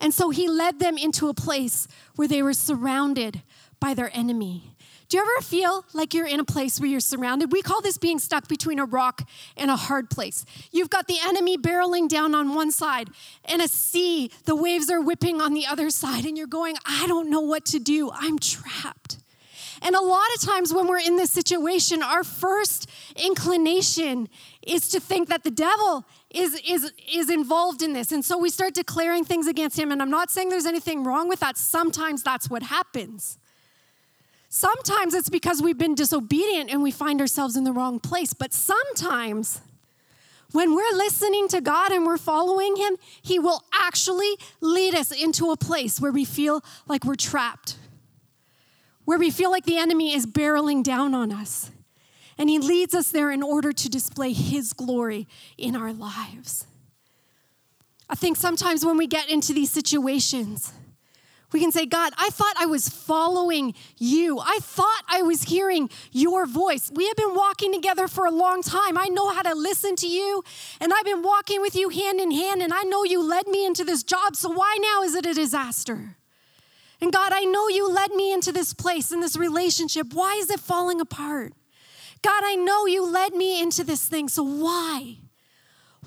And 0.01 0.15
so 0.15 0.31
he 0.31 0.49
led 0.49 0.79
them 0.79 0.97
into 0.97 1.29
a 1.29 1.35
place 1.35 1.89
where 2.15 2.29
they 2.29 2.43
were 2.43 2.53
surrounded 2.53 3.43
by 3.81 3.93
their 3.93 4.11
enemy. 4.15 4.77
Do 5.09 5.17
you 5.17 5.23
ever 5.23 5.43
feel 5.43 5.85
like 5.93 6.15
you're 6.15 6.27
in 6.29 6.39
a 6.39 6.45
place 6.45 6.79
where 6.79 6.89
you're 6.89 7.01
surrounded? 7.01 7.51
We 7.51 7.61
call 7.61 7.81
this 7.81 7.99
being 7.99 8.21
stuck 8.21 8.47
between 8.47 8.79
a 8.79 8.85
rock 8.85 9.29
and 9.57 9.69
a 9.69 9.77
hard 9.77 10.11
place. 10.11 10.45
You've 10.71 10.91
got 10.91 11.09
the 11.09 11.19
enemy 11.25 11.59
barreling 11.59 12.09
down 12.09 12.33
on 12.33 12.55
one 12.55 12.71
side 12.71 13.09
and 13.45 13.61
a 13.61 13.69
sea, 13.69 14.31
the 14.45 14.55
waves 14.55 14.91
are 14.91 15.01
whipping 15.01 15.41
on 15.41 15.55
the 15.55 15.67
other 15.67 15.91
side, 15.91 16.25
and 16.25 16.37
you're 16.37 16.47
going, 16.47 16.77
I 16.85 17.07
don't 17.09 17.31
know 17.31 17.41
what 17.41 17.65
to 17.67 17.81
do. 17.81 18.11
I'm 18.13 18.39
trapped. 18.39 19.19
And 19.87 19.95
a 19.95 20.01
lot 20.01 20.27
of 20.35 20.41
times 20.41 20.75
when 20.75 20.89
we're 20.89 20.99
in 20.99 21.15
this 21.15 21.31
situation, 21.31 22.03
our 22.03 22.25
first 22.25 22.91
inclination 23.15 24.29
is 24.67 24.89
to 24.89 24.99
think 24.99 25.29
that 25.29 25.45
the 25.45 25.51
devil 25.53 26.05
is, 26.29 26.61
is, 26.69 26.93
is 27.15 27.31
involved 27.31 27.83
in 27.83 27.93
this. 27.93 28.11
And 28.11 28.25
so 28.25 28.37
we 28.37 28.51
start 28.51 28.75
declaring 28.75 29.23
things 29.23 29.47
against 29.47 29.79
him. 29.79 29.93
And 29.93 30.03
I'm 30.03 30.11
not 30.11 30.29
saying 30.29 30.49
there's 30.49 30.67
anything 30.67 31.05
wrong 31.05 31.29
with 31.29 31.39
that. 31.39 31.57
Sometimes 31.57 32.25
that's 32.25 32.51
what 32.51 32.65
happens. 32.65 33.39
Sometimes 34.49 35.15
it's 35.15 35.29
because 35.29 35.63
we've 35.63 35.79
been 35.79 35.95
disobedient 35.95 36.69
and 36.69 36.83
we 36.83 36.91
find 36.91 37.21
ourselves 37.21 37.57
in 37.57 37.63
the 37.63 37.73
wrong 37.73 38.01
place. 38.01 38.33
But 38.33 38.53
sometimes, 38.53 39.61
when 40.51 40.75
we're 40.75 40.97
listening 40.97 41.47
to 41.49 41.61
God 41.61 41.93
and 41.93 42.05
we're 42.05 42.19
following 42.19 42.75
Him, 42.75 42.97
He 43.23 43.39
will 43.39 43.63
actually 43.73 44.37
lead 44.61 44.97
us 44.97 45.13
into 45.13 45.53
a 45.53 45.57
place 45.57 46.01
where 46.01 46.11
we 46.11 46.25
feel 46.25 46.65
like 46.89 47.05
we're 47.05 47.15
trapped, 47.15 47.77
where 49.07 49.19
we 49.19 49.31
feel 49.31 49.51
like 49.51 49.65
the 49.65 49.79
enemy 49.79 50.15
is 50.15 50.27
barreling 50.27 50.83
down 50.83 51.15
on 51.15 51.33
us. 51.33 51.71
And 52.37 52.51
He 52.51 52.59
leads 52.59 52.95
us 52.95 53.11
there 53.11 53.31
in 53.31 53.43
order 53.43 53.73
to 53.73 53.89
display 53.89 54.35
His 54.35 54.75
glory 54.75 55.27
in 55.57 55.75
our 55.75 55.93
lives. 55.93 56.67
I 58.11 58.15
think 58.15 58.37
sometimes 58.37 58.85
when 58.85 58.99
we 58.99 59.07
get 59.07 59.31
into 59.31 59.55
these 59.55 59.71
situations, 59.71 60.73
we 61.53 61.61
can 61.61 61.73
say, 61.73 61.87
God, 61.87 62.13
I 62.19 62.29
thought 62.31 62.55
I 62.59 62.67
was 62.67 62.89
following 62.89 63.75
you. 63.97 64.41
I 64.41 64.59
thought 64.61 65.03
I 65.09 65.23
was 65.23 65.45
hearing 65.45 65.89
your 66.11 66.45
voice. 66.45 66.91
We 66.93 67.07
have 67.07 67.17
been 67.17 67.35
walking 67.35 67.73
together 67.73 68.09
for 68.09 68.27
a 68.27 68.31
long 68.31 68.63
time. 68.63 68.99
I 68.99 69.07
know 69.07 69.31
how 69.31 69.43
to 69.43 69.55
listen 69.55 69.95
to 69.97 70.09
you, 70.09 70.43
and 70.81 70.93
I've 70.93 71.05
been 71.05 71.23
walking 71.23 71.63
with 71.63 71.77
you 71.77 71.89
hand 71.89 72.21
in 72.21 72.33
hand, 72.33 72.63
and 72.63 72.75
I 72.75 72.83
know 72.83 73.05
you 73.05 73.23
led 73.23 73.47
me 73.47 73.65
into 73.65 73.85
this 73.85 74.03
job, 74.03 74.35
so 74.35 74.51
why 74.51 74.77
now 74.81 75.03
is 75.03 75.15
it 75.15 75.25
a 75.25 75.33
disaster? 75.33 76.17
And 77.01 77.13
God, 77.13 77.33
I 77.33 77.45
know 77.45 77.69
you 77.69 77.91
led 77.91 78.13
me 78.13 78.33
into 78.33 78.53
this 78.53 78.73
place, 78.73 79.13
in 79.13 79.21
this 79.21 79.37
relationship. 79.37 80.13
Why 80.13 80.35
is 80.35 80.51
it 80.51 80.61
falling 80.61 81.01
apart? 81.01 81.53
God, 82.23 82.43
I 82.45 82.57
know 82.57 82.87
you 82.87 83.05
led 83.05 83.35
me 83.35 83.63
into 83.63 83.85
this 83.85 84.07
thing, 84.09 84.29
so 84.29 84.43
why? 84.43 85.19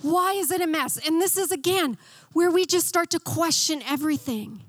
Why 0.02 0.34
is 0.34 0.52
it 0.52 0.62
a 0.62 0.68
mess? 0.68 0.98
And 1.06 1.22
this 1.22 1.38
is 1.38 1.52
again 1.52 1.98
where 2.34 2.50
we 2.50 2.66
just 2.66 2.88
start 2.88 3.10
to 3.12 3.20
question 3.20 3.84
everything. 3.88 4.64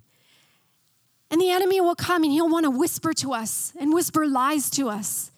And 1.30 1.40
the 1.40 1.50
enemy 1.50 1.80
will 1.80 1.94
come 1.94 2.24
and 2.24 2.32
he'll 2.32 2.48
want 2.48 2.64
to 2.64 2.70
whisper 2.70 3.12
to 3.14 3.32
us 3.32 3.72
and 3.78 3.94
whisper 3.94 4.26
lies 4.26 4.68
to 4.70 4.88
us 4.88 5.30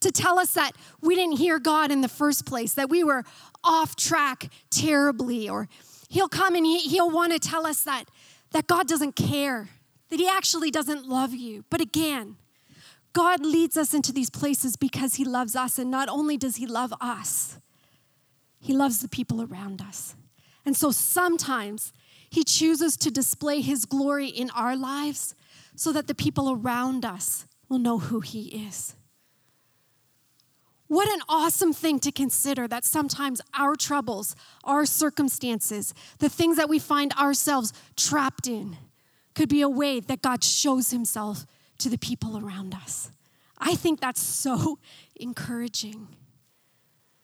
to 0.00 0.10
tell 0.10 0.38
us 0.38 0.54
that 0.54 0.72
we 1.00 1.14
didn't 1.14 1.38
hear 1.38 1.58
God 1.58 1.90
in 1.90 2.00
the 2.00 2.08
first 2.08 2.44
place, 2.46 2.74
that 2.74 2.90
we 2.90 3.02
were 3.02 3.24
off 3.62 3.96
track 3.96 4.50
terribly. 4.70 5.48
Or 5.48 5.68
he'll 6.08 6.28
come 6.28 6.54
and 6.54 6.64
he, 6.64 6.78
he'll 6.78 7.10
want 7.10 7.32
to 7.32 7.38
tell 7.38 7.66
us 7.66 7.82
that, 7.84 8.04
that 8.52 8.66
God 8.66 8.86
doesn't 8.86 9.16
care, 9.16 9.68
that 10.14 10.20
he 10.20 10.28
actually 10.28 10.70
doesn't 10.70 11.08
love 11.08 11.34
you. 11.34 11.64
But 11.70 11.80
again, 11.80 12.36
God 13.12 13.44
leads 13.44 13.76
us 13.76 13.92
into 13.92 14.12
these 14.12 14.30
places 14.30 14.76
because 14.76 15.16
He 15.16 15.24
loves 15.24 15.56
us. 15.56 15.76
And 15.76 15.90
not 15.90 16.08
only 16.08 16.36
does 16.36 16.54
He 16.54 16.66
love 16.66 16.94
us, 17.00 17.58
He 18.60 18.72
loves 18.72 19.00
the 19.00 19.08
people 19.08 19.42
around 19.42 19.82
us. 19.82 20.14
And 20.64 20.76
so 20.76 20.92
sometimes 20.92 21.92
He 22.30 22.44
chooses 22.44 22.96
to 22.98 23.10
display 23.10 23.60
His 23.60 23.86
glory 23.86 24.28
in 24.28 24.50
our 24.50 24.76
lives 24.76 25.34
so 25.74 25.90
that 25.90 26.06
the 26.06 26.14
people 26.14 26.48
around 26.48 27.04
us 27.04 27.48
will 27.68 27.80
know 27.80 27.98
who 27.98 28.20
He 28.20 28.66
is. 28.66 28.94
What 30.86 31.08
an 31.08 31.22
awesome 31.28 31.72
thing 31.72 31.98
to 31.98 32.12
consider 32.12 32.68
that 32.68 32.84
sometimes 32.84 33.40
our 33.52 33.74
troubles, 33.74 34.36
our 34.62 34.86
circumstances, 34.86 35.92
the 36.20 36.28
things 36.28 36.56
that 36.56 36.68
we 36.68 36.78
find 36.78 37.12
ourselves 37.14 37.72
trapped 37.96 38.46
in, 38.46 38.76
could 39.34 39.48
be 39.48 39.62
a 39.62 39.68
way 39.68 40.00
that 40.00 40.22
God 40.22 40.44
shows 40.44 40.90
Himself 40.90 41.46
to 41.78 41.88
the 41.88 41.98
people 41.98 42.38
around 42.38 42.74
us. 42.74 43.10
I 43.58 43.74
think 43.74 44.00
that's 44.00 44.22
so 44.22 44.78
encouraging. 45.16 46.08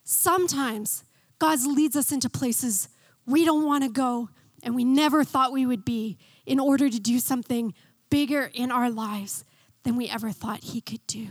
Sometimes 0.05 1.05
God 1.39 1.65
leads 1.65 1.97
us 1.97 2.13
into 2.13 2.29
places 2.29 2.89
we 3.27 3.45
don't 3.45 3.65
want 3.65 3.85
to 3.85 3.91
go 3.91 4.29
and 4.63 4.75
we 4.75 4.85
never 4.85 5.25
thought 5.25 5.53
we 5.53 5.67
would 5.67 5.85
be 5.85 6.19
in 6.45 6.59
order 6.59 6.89
to 6.91 6.99
do 6.99 7.19
something 7.19 7.73
bigger 8.11 8.51
in 8.53 8.71
our 8.71 8.91
lives 8.91 9.45
than 9.85 9.97
we 9.97 10.09
ever 10.09 10.33
thought 10.33 10.65
He 10.65 10.81
could 10.81 11.07
do. 11.07 11.29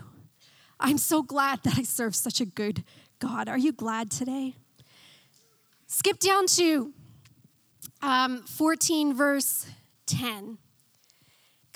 I'm 0.80 0.98
so 0.98 1.22
glad 1.22 1.63
that 1.63 1.78
I 1.78 1.84
serve 1.84 2.15
such 2.15 2.39
a 2.39 2.46
good 2.46 2.84
God. 3.20 3.50
Are 3.50 3.58
you 3.58 3.74
glad 3.74 4.10
today? 4.10 4.56
Skip 5.88 6.20
down 6.20 6.46
to 6.48 6.94
um, 8.02 8.44
14, 8.44 9.13
verse 9.13 9.68
10 10.06 10.58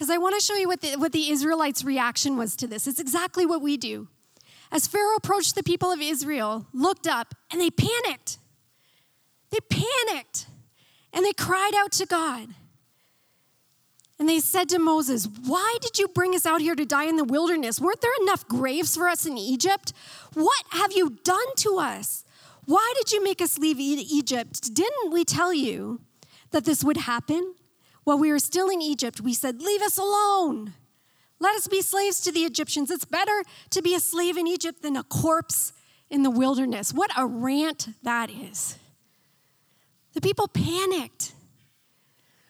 because 0.04 0.14
I 0.14 0.18
want 0.18 0.38
to 0.38 0.46
show 0.46 0.56
you 0.56 0.68
what 0.68 0.82
the, 0.82 0.98
what 0.98 1.14
the 1.14 1.30
Israelites' 1.30 1.82
reaction 1.82 2.36
was 2.36 2.58
to 2.58 2.68
this. 2.68 2.88
It's 2.88 3.00
exactly 3.00 3.46
what 3.46 3.62
we 3.62 3.78
do. 3.78 4.10
As 4.70 4.86
Pharaoh 4.86 5.16
approached 5.16 5.56
the 5.56 5.64
people 5.64 5.94
of 5.94 6.02
Israel, 6.02 6.66
looked 6.74 7.08
up, 7.08 7.34
and 7.50 7.62
they 7.62 7.70
panicked. 7.70 8.38
They 9.52 9.60
panicked 9.62 10.48
and 11.14 11.24
they 11.24 11.32
cried 11.32 11.72
out 11.78 11.94
to 11.94 12.06
God. 12.06 12.50
And 14.20 14.28
they 14.28 14.42
said 14.42 14.68
to 14.70 14.78
Moses, 14.78 15.26
Why 15.46 15.78
did 15.80 15.98
you 15.98 16.10
bring 16.10 16.36
us 16.36 16.46
out 16.46 16.60
here 16.60 16.76
to 16.76 16.86
die 16.86 17.06
in 17.06 17.16
the 17.16 17.24
wilderness? 17.24 17.80
Weren't 17.80 18.02
there 18.02 18.12
enough 18.24 18.46
graves 18.46 18.98
for 18.98 19.08
us 19.08 19.26
in 19.26 19.38
Egypt? 19.38 19.94
What 20.34 20.66
have 20.72 20.92
you 20.92 21.12
done 21.24 21.56
to 21.60 21.78
us? 21.78 22.26
Why 22.66 22.94
did 22.98 23.14
you 23.14 23.24
make 23.24 23.42
us 23.42 23.58
leave 23.58 23.80
Egypt? 23.80 24.74
Didn't 24.74 25.14
we 25.14 25.24
tell 25.24 25.54
you 25.54 26.02
that 26.52 26.66
this 26.66 26.84
would 26.84 26.98
happen? 26.98 27.56
While 28.04 28.18
we 28.18 28.32
were 28.32 28.40
still 28.40 28.70
in 28.70 28.82
Egypt, 28.82 29.22
we 29.22 29.34
said, 29.34 29.62
Leave 29.62 29.82
us 29.82 29.98
alone. 29.98 30.74
Let 31.40 31.56
us 31.56 31.68
be 31.68 31.82
slaves 31.82 32.22
to 32.22 32.32
the 32.32 32.42
Egyptians. 32.42 32.90
It's 32.90 33.06
better 33.06 33.44
to 33.72 33.82
be 33.82 33.96
a 33.96 34.00
slave 34.00 34.38
in 34.38 34.48
Egypt 34.48 34.82
than 34.82 34.96
a 34.96 35.04
corpse 35.04 35.74
in 36.10 36.24
the 36.24 36.32
wilderness. 36.32 36.94
What 36.94 37.12
a 37.18 37.26
rant 37.26 37.90
that 38.04 38.30
is. 38.30 38.78
The 40.14 40.22
people 40.22 40.48
panicked. 40.48 41.34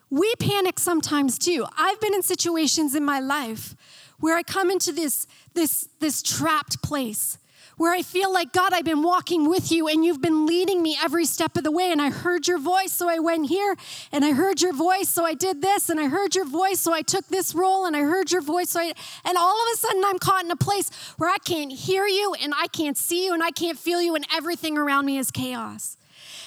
We 0.09 0.31
panic 0.35 0.77
sometimes 0.77 1.39
too. 1.39 1.65
I've 1.75 1.99
been 1.99 2.13
in 2.13 2.21
situations 2.21 2.93
in 2.93 3.03
my 3.03 3.19
life 3.19 3.75
where 4.19 4.37
I 4.37 4.43
come 4.43 4.69
into 4.69 4.91
this, 4.91 5.25
this, 5.53 5.89
this 5.99 6.21
trapped 6.21 6.83
place 6.83 7.39
where 7.77 7.93
I 7.93 8.01
feel 8.01 8.31
like, 8.31 8.53
God, 8.53 8.73
I've 8.73 8.85
been 8.85 9.03
walking 9.03 9.49
with 9.49 9.71
you 9.71 9.87
and 9.87 10.05
you've 10.05 10.21
been 10.21 10.45
leading 10.45 10.81
me 10.81 10.97
every 11.03 11.25
step 11.25 11.57
of 11.57 11.63
the 11.63 11.71
way. 11.71 11.91
And 11.91 12.01
I 12.01 12.09
heard 12.09 12.47
your 12.47 12.59
voice, 12.59 12.91
so 12.91 13.09
I 13.09 13.19
went 13.19 13.47
here. 13.47 13.75
And 14.11 14.23
I 14.23 14.31
heard 14.31 14.61
your 14.61 14.73
voice, 14.73 15.09
so 15.09 15.25
I 15.25 15.33
did 15.33 15.61
this. 15.61 15.89
And 15.89 15.99
I 15.99 16.07
heard 16.07 16.35
your 16.35 16.45
voice, 16.45 16.79
so 16.79 16.93
I 16.93 17.01
took 17.01 17.27
this 17.27 17.55
role. 17.55 17.85
And 17.85 17.95
I 17.95 18.01
heard 18.01 18.31
your 18.31 18.41
voice, 18.41 18.71
so 18.71 18.79
I. 18.79 18.93
And 19.25 19.37
all 19.37 19.61
of 19.61 19.67
a 19.73 19.77
sudden, 19.77 20.03
I'm 20.05 20.19
caught 20.19 20.43
in 20.43 20.51
a 20.51 20.55
place 20.55 20.89
where 21.17 21.29
I 21.29 21.37
can't 21.37 21.71
hear 21.71 22.05
you 22.05 22.35
and 22.41 22.53
I 22.55 22.67
can't 22.67 22.97
see 22.97 23.25
you 23.25 23.33
and 23.33 23.43
I 23.43 23.51
can't 23.51 23.77
feel 23.77 24.01
you, 24.01 24.15
and 24.15 24.25
everything 24.33 24.77
around 24.77 25.05
me 25.05 25.17
is 25.17 25.31
chaos. 25.31 25.97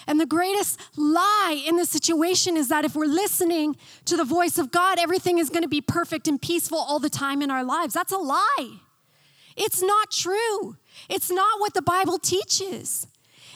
And 0.06 0.20
the 0.20 0.26
greatest 0.26 0.80
lie 0.96 1.62
in 1.66 1.76
this 1.76 1.90
situation 1.90 2.56
is 2.56 2.68
that 2.68 2.84
if 2.84 2.94
we're 2.94 3.06
listening 3.06 3.76
to 4.04 4.16
the 4.16 4.24
voice 4.24 4.56
of 4.56 4.70
God, 4.70 4.98
everything 4.98 5.38
is 5.38 5.50
going 5.50 5.62
to 5.62 5.68
be 5.68 5.80
perfect 5.80 6.28
and 6.28 6.40
peaceful 6.40 6.78
all 6.78 7.00
the 7.00 7.10
time 7.10 7.42
in 7.42 7.50
our 7.50 7.64
lives. 7.64 7.92
That's 7.94 8.12
a 8.12 8.18
lie. 8.18 8.80
It's 9.56 9.82
not 9.82 10.10
true. 10.10 10.76
It's 11.08 11.30
not 11.30 11.60
what 11.60 11.74
the 11.74 11.82
Bible 11.82 12.18
teaches. 12.18 13.06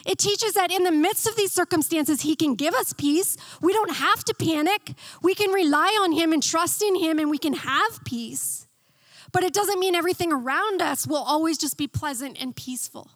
It 0.06 0.18
teaches 0.18 0.54
that 0.54 0.70
in 0.72 0.84
the 0.84 0.92
midst 0.92 1.26
of 1.26 1.36
these 1.36 1.52
circumstances, 1.52 2.22
He 2.22 2.34
can 2.34 2.54
give 2.54 2.74
us 2.74 2.92
peace. 2.92 3.36
We 3.60 3.72
don't 3.72 3.94
have 3.94 4.24
to 4.24 4.34
panic. 4.34 4.92
We 5.22 5.34
can 5.34 5.50
rely 5.50 5.98
on 6.02 6.12
Him 6.12 6.32
and 6.32 6.42
trust 6.42 6.82
in 6.82 6.96
Him, 6.96 7.18
and 7.18 7.30
we 7.30 7.38
can 7.38 7.52
have 7.52 8.04
peace. 8.04 8.66
But 9.32 9.44
it 9.44 9.52
doesn't 9.52 9.78
mean 9.78 9.94
everything 9.94 10.32
around 10.32 10.82
us 10.82 11.06
will 11.06 11.22
always 11.22 11.58
just 11.58 11.76
be 11.76 11.86
pleasant 11.86 12.40
and 12.40 12.56
peaceful. 12.56 13.10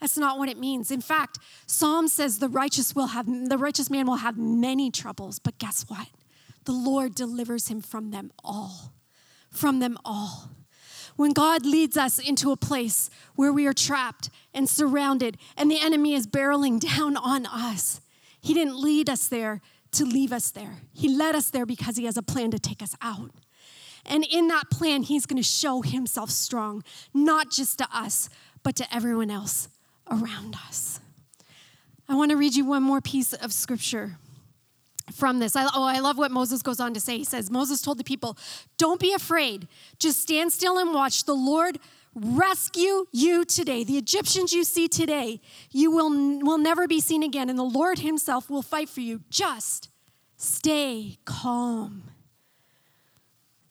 That's 0.00 0.18
not 0.18 0.38
what 0.38 0.48
it 0.48 0.58
means. 0.58 0.90
In 0.90 1.00
fact, 1.00 1.38
Psalm 1.66 2.08
says 2.08 2.38
the 2.38 2.48
righteous 2.48 2.94
will 2.94 3.08
have 3.08 3.26
the 3.26 3.58
righteous 3.58 3.90
man 3.90 4.06
will 4.06 4.16
have 4.16 4.36
many 4.36 4.90
troubles, 4.90 5.38
but 5.38 5.58
guess 5.58 5.86
what? 5.88 6.08
The 6.64 6.72
Lord 6.72 7.14
delivers 7.14 7.68
him 7.68 7.80
from 7.80 8.10
them 8.10 8.30
all. 8.44 8.92
From 9.50 9.78
them 9.78 9.96
all. 10.04 10.50
When 11.16 11.32
God 11.32 11.64
leads 11.64 11.96
us 11.96 12.18
into 12.18 12.52
a 12.52 12.56
place 12.56 13.10
where 13.34 13.52
we 13.52 13.66
are 13.66 13.72
trapped 13.72 14.30
and 14.54 14.68
surrounded 14.68 15.38
and 15.56 15.70
the 15.70 15.80
enemy 15.80 16.14
is 16.14 16.26
barreling 16.26 16.78
down 16.96 17.16
on 17.16 17.46
us, 17.46 18.00
He 18.40 18.54
didn't 18.54 18.80
lead 18.80 19.10
us 19.10 19.28
there 19.28 19.60
to 19.92 20.04
leave 20.04 20.32
us 20.32 20.50
there. 20.50 20.76
He 20.92 21.08
led 21.08 21.34
us 21.34 21.50
there 21.50 21.66
because 21.66 21.96
He 21.96 22.04
has 22.04 22.16
a 22.16 22.22
plan 22.22 22.50
to 22.50 22.58
take 22.58 22.82
us 22.82 22.94
out. 23.00 23.30
And 24.04 24.24
in 24.30 24.48
that 24.48 24.70
plan, 24.70 25.02
He's 25.02 25.26
going 25.26 25.42
to 25.42 25.48
show 25.48 25.82
Himself 25.82 26.30
strong, 26.30 26.84
not 27.14 27.50
just 27.50 27.78
to 27.78 27.88
us, 27.92 28.28
but 28.62 28.76
to 28.76 28.94
everyone 28.94 29.30
else 29.30 29.68
around 30.10 30.56
us. 30.68 31.00
I 32.08 32.14
want 32.14 32.30
to 32.30 32.36
read 32.36 32.54
you 32.54 32.64
one 32.64 32.82
more 32.82 33.00
piece 33.00 33.32
of 33.32 33.52
scripture. 33.52 34.18
From 35.12 35.38
this. 35.38 35.56
I, 35.56 35.64
oh, 35.74 35.84
I 35.84 36.00
love 36.00 36.18
what 36.18 36.30
Moses 36.30 36.62
goes 36.62 36.80
on 36.80 36.94
to 36.94 37.00
say. 37.00 37.18
He 37.18 37.24
says, 37.24 37.50
Moses 37.50 37.80
told 37.80 37.98
the 37.98 38.04
people, 38.04 38.36
Don't 38.76 39.00
be 39.00 39.12
afraid. 39.12 39.68
Just 39.98 40.20
stand 40.20 40.52
still 40.52 40.78
and 40.78 40.92
watch. 40.92 41.24
The 41.24 41.34
Lord 41.34 41.78
rescue 42.14 43.06
you 43.12 43.44
today. 43.44 43.84
The 43.84 43.98
Egyptians 43.98 44.52
you 44.52 44.64
see 44.64 44.88
today, 44.88 45.40
you 45.70 45.90
will, 45.90 46.10
will 46.40 46.58
never 46.58 46.88
be 46.88 47.00
seen 47.00 47.22
again, 47.22 47.50
and 47.50 47.58
the 47.58 47.62
Lord 47.62 48.00
Himself 48.00 48.48
will 48.50 48.62
fight 48.62 48.88
for 48.88 49.00
you. 49.00 49.20
Just 49.30 49.90
stay 50.36 51.18
calm. 51.24 52.04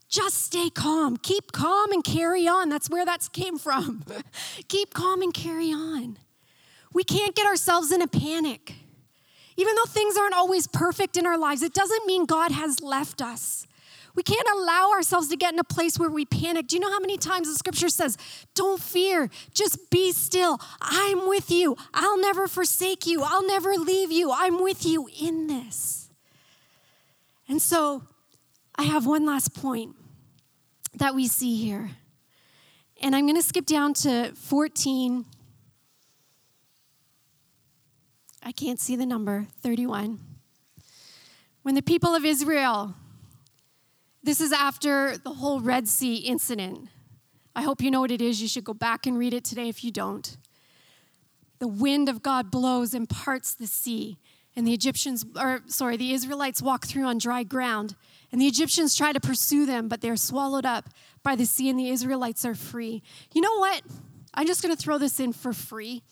Just 0.07 0.43
stay 0.43 0.69
calm. 0.69 1.17
Keep 1.17 1.51
calm 1.51 1.91
and 1.91 2.03
carry 2.03 2.47
on. 2.47 2.69
That's 2.69 2.89
where 2.89 3.03
that 3.03 3.27
came 3.33 3.57
from. 3.57 4.05
Keep 4.67 4.93
calm 4.93 5.21
and 5.21 5.33
carry 5.33 5.71
on. 5.73 6.17
We 6.93 7.03
can't 7.03 7.35
get 7.35 7.45
ourselves 7.45 7.91
in 7.91 8.01
a 8.01 8.07
panic. 8.07 8.75
Even 9.57 9.75
though 9.75 9.89
things 9.89 10.17
aren't 10.17 10.35
always 10.35 10.67
perfect 10.67 11.17
in 11.17 11.25
our 11.25 11.37
lives, 11.37 11.61
it 11.61 11.73
doesn't 11.73 12.05
mean 12.05 12.25
God 12.25 12.51
has 12.51 12.81
left 12.81 13.21
us. 13.21 13.67
We 14.15 14.23
can't 14.23 14.47
allow 14.55 14.91
ourselves 14.91 15.27
to 15.29 15.35
get 15.35 15.53
in 15.53 15.59
a 15.59 15.63
place 15.63 15.99
where 15.99 16.09
we 16.09 16.25
panic. 16.25 16.67
Do 16.67 16.77
you 16.77 16.79
know 16.79 16.89
how 16.91 16.99
many 16.99 17.17
times 17.17 17.49
the 17.49 17.55
scripture 17.55 17.89
says, 17.89 18.17
Don't 18.53 18.81
fear, 18.81 19.29
just 19.53 19.89
be 19.89 20.13
still. 20.13 20.59
I'm 20.81 21.27
with 21.27 21.51
you. 21.51 21.75
I'll 21.93 22.19
never 22.19 22.47
forsake 22.47 23.05
you. 23.05 23.23
I'll 23.23 23.45
never 23.45 23.73
leave 23.73 24.11
you. 24.11 24.31
I'm 24.31 24.63
with 24.63 24.85
you 24.85 25.09
in 25.21 25.47
this. 25.47 26.09
And 27.47 27.61
so 27.61 28.03
I 28.75 28.83
have 28.83 29.05
one 29.05 29.25
last 29.25 29.53
point 29.53 29.95
that 30.95 31.13
we 31.13 31.27
see 31.27 31.57
here. 31.57 31.91
And 33.01 33.15
I'm 33.15 33.25
going 33.25 33.35
to 33.35 33.43
skip 33.43 33.65
down 33.65 33.93
to 33.95 34.31
14 34.35 35.25
I 38.47 38.51
can't 38.51 38.79
see 38.79 38.95
the 38.95 39.07
number, 39.07 39.47
31. 39.63 40.19
When 41.63 41.73
the 41.73 41.81
people 41.81 42.13
of 42.13 42.23
Israel, 42.23 42.93
this 44.21 44.39
is 44.39 44.51
after 44.51 45.17
the 45.17 45.31
whole 45.31 45.59
Red 45.59 45.87
Sea 45.87 46.17
incident. 46.17 46.89
I 47.55 47.63
hope 47.63 47.81
you 47.81 47.89
know 47.89 48.01
what 48.01 48.11
it 48.11 48.21
is. 48.21 48.43
You 48.43 48.47
should 48.47 48.63
go 48.63 48.75
back 48.75 49.07
and 49.07 49.17
read 49.17 49.33
it 49.33 49.43
today 49.43 49.67
if 49.67 49.83
you 49.83 49.91
don't. 49.91 50.37
The 51.57 51.67
wind 51.67 52.07
of 52.07 52.21
God 52.21 52.51
blows 52.51 52.93
and 52.93 53.09
parts 53.09 53.55
the 53.55 53.65
sea, 53.65 54.19
and 54.55 54.67
the 54.67 54.73
Egyptians, 54.73 55.25
or 55.35 55.61
sorry, 55.65 55.97
the 55.97 56.13
Israelites 56.13 56.61
walk 56.61 56.85
through 56.85 57.05
on 57.05 57.17
dry 57.17 57.41
ground, 57.41 57.95
and 58.31 58.39
the 58.39 58.45
Egyptians 58.45 58.95
try 58.95 59.11
to 59.11 59.19
pursue 59.19 59.65
them, 59.65 59.87
but 59.87 60.01
they're 60.01 60.15
swallowed 60.15 60.67
up 60.67 60.89
by 61.23 61.35
the 61.35 61.45
sea, 61.45 61.67
and 61.67 61.79
the 61.79 61.89
Israelites 61.89 62.45
are 62.45 62.53
free. 62.53 63.01
You 63.33 63.41
know 63.41 63.57
what? 63.57 63.81
I'm 64.35 64.45
just 64.45 64.61
going 64.61 64.75
to 64.75 64.79
throw 64.79 64.99
this 64.99 65.19
in 65.19 65.33
for 65.33 65.51
free. 65.51 66.03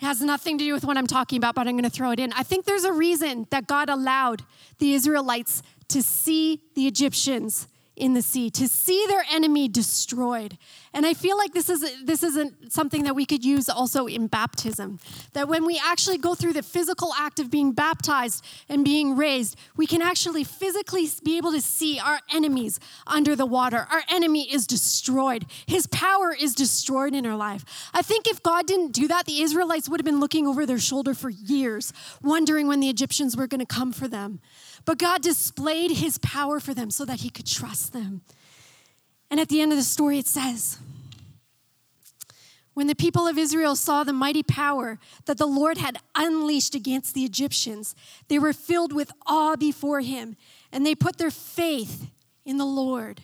It 0.00 0.06
has 0.06 0.22
nothing 0.22 0.56
to 0.56 0.64
do 0.64 0.72
with 0.72 0.84
what 0.84 0.96
I'm 0.96 1.06
talking 1.06 1.36
about, 1.36 1.54
but 1.54 1.68
I'm 1.68 1.74
going 1.74 1.84
to 1.84 1.90
throw 1.90 2.10
it 2.10 2.18
in. 2.18 2.32
I 2.32 2.42
think 2.42 2.64
there's 2.64 2.84
a 2.84 2.92
reason 2.92 3.46
that 3.50 3.66
God 3.66 3.90
allowed 3.90 4.42
the 4.78 4.94
Israelites 4.94 5.62
to 5.88 6.02
see 6.02 6.62
the 6.74 6.86
Egyptians 6.86 7.68
in 8.00 8.14
the 8.14 8.22
sea, 8.22 8.50
to 8.50 8.66
see 8.66 9.04
their 9.06 9.24
enemy 9.30 9.68
destroyed. 9.68 10.56
And 10.92 11.06
I 11.06 11.14
feel 11.14 11.36
like 11.36 11.52
this 11.52 11.68
is 11.68 11.84
this 12.02 12.22
isn't 12.22 12.72
something 12.72 13.04
that 13.04 13.14
we 13.14 13.24
could 13.24 13.44
use 13.44 13.68
also 13.68 14.06
in 14.06 14.26
baptism. 14.26 14.98
That 15.34 15.48
when 15.48 15.64
we 15.64 15.80
actually 15.84 16.18
go 16.18 16.34
through 16.34 16.54
the 16.54 16.62
physical 16.62 17.12
act 17.16 17.38
of 17.38 17.50
being 17.50 17.72
baptized 17.72 18.44
and 18.68 18.84
being 18.84 19.16
raised, 19.16 19.56
we 19.76 19.86
can 19.86 20.02
actually 20.02 20.42
physically 20.42 21.08
be 21.22 21.36
able 21.36 21.52
to 21.52 21.60
see 21.60 22.00
our 22.00 22.20
enemies 22.34 22.80
under 23.06 23.36
the 23.36 23.46
water. 23.46 23.86
Our 23.92 24.02
enemy 24.08 24.52
is 24.52 24.66
destroyed. 24.66 25.46
His 25.66 25.86
power 25.86 26.34
is 26.34 26.54
destroyed 26.54 27.14
in 27.14 27.26
our 27.26 27.36
life. 27.36 27.64
I 27.92 28.02
think 28.02 28.26
if 28.26 28.42
God 28.42 28.66
didn't 28.66 28.92
do 28.92 29.06
that, 29.08 29.26
the 29.26 29.42
Israelites 29.42 29.88
would 29.88 30.00
have 30.00 30.06
been 30.06 30.20
looking 30.20 30.46
over 30.46 30.66
their 30.66 30.78
shoulder 30.78 31.14
for 31.14 31.30
years, 31.30 31.92
wondering 32.22 32.66
when 32.66 32.80
the 32.80 32.88
Egyptians 32.88 33.36
were 33.36 33.46
going 33.46 33.60
to 33.60 33.66
come 33.66 33.92
for 33.92 34.08
them. 34.08 34.40
But 34.84 34.98
God 34.98 35.22
displayed 35.22 35.92
his 35.92 36.18
power 36.18 36.60
for 36.60 36.74
them 36.74 36.90
so 36.90 37.04
that 37.04 37.20
he 37.20 37.30
could 37.30 37.46
trust 37.46 37.92
them. 37.92 38.22
And 39.30 39.38
at 39.38 39.48
the 39.48 39.60
end 39.60 39.72
of 39.72 39.78
the 39.78 39.84
story, 39.84 40.18
it 40.18 40.26
says, 40.26 40.78
when 42.74 42.86
the 42.86 42.94
people 42.94 43.26
of 43.26 43.36
Israel 43.36 43.76
saw 43.76 44.04
the 44.04 44.12
mighty 44.12 44.42
power 44.42 44.98
that 45.26 45.38
the 45.38 45.46
Lord 45.46 45.78
had 45.78 45.98
unleashed 46.14 46.74
against 46.74 47.14
the 47.14 47.24
Egyptians, 47.24 47.94
they 48.28 48.38
were 48.38 48.52
filled 48.52 48.92
with 48.92 49.12
awe 49.26 49.56
before 49.56 50.00
him, 50.00 50.36
and 50.72 50.86
they 50.86 50.94
put 50.94 51.18
their 51.18 51.30
faith 51.30 52.10
in 52.44 52.58
the 52.58 52.64
Lord 52.64 53.22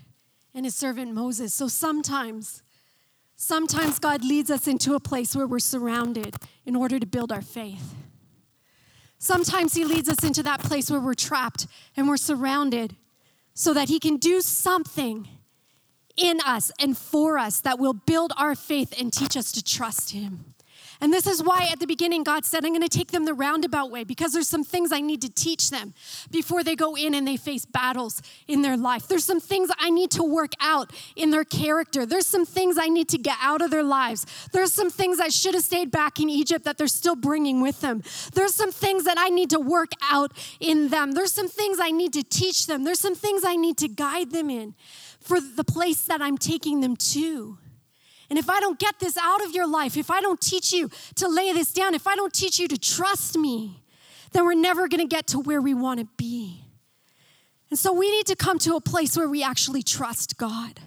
and 0.54 0.64
his 0.64 0.74
servant 0.74 1.14
Moses. 1.14 1.54
So 1.54 1.68
sometimes, 1.68 2.62
sometimes 3.36 3.98
God 3.98 4.24
leads 4.24 4.50
us 4.50 4.66
into 4.66 4.94
a 4.94 5.00
place 5.00 5.34
where 5.34 5.46
we're 5.46 5.58
surrounded 5.58 6.34
in 6.64 6.76
order 6.76 6.98
to 6.98 7.06
build 7.06 7.32
our 7.32 7.42
faith. 7.42 7.94
Sometimes 9.18 9.74
He 9.74 9.84
leads 9.84 10.08
us 10.08 10.22
into 10.24 10.42
that 10.42 10.60
place 10.60 10.90
where 10.90 11.00
we're 11.00 11.14
trapped 11.14 11.66
and 11.96 12.08
we're 12.08 12.16
surrounded 12.16 12.96
so 13.54 13.72
that 13.72 13.88
He 13.88 13.98
can 13.98 14.16
do 14.16 14.40
something 14.40 15.28
in 16.16 16.40
us 16.46 16.70
and 16.78 16.96
for 16.96 17.38
us 17.38 17.60
that 17.60 17.78
will 17.78 17.92
build 17.92 18.32
our 18.36 18.54
faith 18.54 18.94
and 18.98 19.12
teach 19.12 19.36
us 19.36 19.52
to 19.52 19.62
trust 19.62 20.10
Him. 20.10 20.55
And 21.00 21.12
this 21.12 21.26
is 21.26 21.42
why 21.42 21.68
at 21.70 21.80
the 21.80 21.86
beginning 21.86 22.24
God 22.24 22.44
said, 22.44 22.64
I'm 22.64 22.72
going 22.72 22.82
to 22.82 22.88
take 22.88 23.10
them 23.10 23.24
the 23.24 23.34
roundabout 23.34 23.90
way 23.90 24.04
because 24.04 24.32
there's 24.32 24.48
some 24.48 24.64
things 24.64 24.92
I 24.92 25.00
need 25.00 25.22
to 25.22 25.28
teach 25.28 25.70
them 25.70 25.94
before 26.30 26.64
they 26.64 26.74
go 26.74 26.96
in 26.96 27.14
and 27.14 27.26
they 27.26 27.36
face 27.36 27.64
battles 27.64 28.22
in 28.48 28.62
their 28.62 28.76
life. 28.76 29.08
There's 29.08 29.24
some 29.24 29.40
things 29.40 29.70
I 29.78 29.90
need 29.90 30.10
to 30.12 30.22
work 30.22 30.52
out 30.60 30.92
in 31.14 31.30
their 31.30 31.44
character. 31.44 32.06
There's 32.06 32.26
some 32.26 32.46
things 32.46 32.76
I 32.78 32.88
need 32.88 33.08
to 33.10 33.18
get 33.18 33.36
out 33.40 33.62
of 33.62 33.70
their 33.70 33.82
lives. 33.82 34.26
There's 34.52 34.72
some 34.72 34.90
things 34.90 35.18
that 35.18 35.32
should 35.32 35.54
have 35.54 35.64
stayed 35.64 35.90
back 35.90 36.18
in 36.20 36.30
Egypt 36.30 36.64
that 36.64 36.78
they're 36.78 36.86
still 36.86 37.16
bringing 37.16 37.60
with 37.60 37.80
them. 37.80 38.02
There's 38.34 38.54
some 38.54 38.72
things 38.72 39.04
that 39.04 39.18
I 39.18 39.28
need 39.28 39.50
to 39.50 39.60
work 39.60 39.92
out 40.02 40.32
in 40.60 40.88
them. 40.88 41.12
There's 41.12 41.32
some 41.32 41.48
things 41.48 41.78
I 41.80 41.90
need 41.90 42.12
to 42.14 42.22
teach 42.22 42.66
them. 42.66 42.84
There's 42.84 43.00
some 43.00 43.14
things 43.14 43.42
I 43.44 43.56
need 43.56 43.76
to 43.78 43.88
guide 43.88 44.30
them 44.30 44.50
in 44.50 44.74
for 45.20 45.40
the 45.40 45.64
place 45.64 46.02
that 46.04 46.22
I'm 46.22 46.38
taking 46.38 46.80
them 46.80 46.96
to. 46.96 47.58
And 48.28 48.38
if 48.38 48.50
I 48.50 48.60
don't 48.60 48.78
get 48.78 48.98
this 48.98 49.16
out 49.16 49.44
of 49.44 49.52
your 49.52 49.66
life, 49.66 49.96
if 49.96 50.10
I 50.10 50.20
don't 50.20 50.40
teach 50.40 50.72
you 50.72 50.90
to 51.16 51.28
lay 51.28 51.52
this 51.52 51.72
down, 51.72 51.94
if 51.94 52.06
I 52.06 52.16
don't 52.16 52.32
teach 52.32 52.58
you 52.58 52.68
to 52.68 52.78
trust 52.78 53.38
me, 53.38 53.82
then 54.32 54.44
we're 54.44 54.54
never 54.54 54.88
going 54.88 55.00
to 55.00 55.06
get 55.06 55.28
to 55.28 55.38
where 55.38 55.60
we 55.60 55.74
want 55.74 56.00
to 56.00 56.06
be. 56.16 56.64
And 57.70 57.78
so 57.78 57.92
we 57.92 58.10
need 58.10 58.26
to 58.26 58.36
come 58.36 58.58
to 58.60 58.76
a 58.76 58.80
place 58.80 59.16
where 59.16 59.28
we 59.28 59.42
actually 59.42 59.82
trust 59.82 60.36
God 60.36 60.80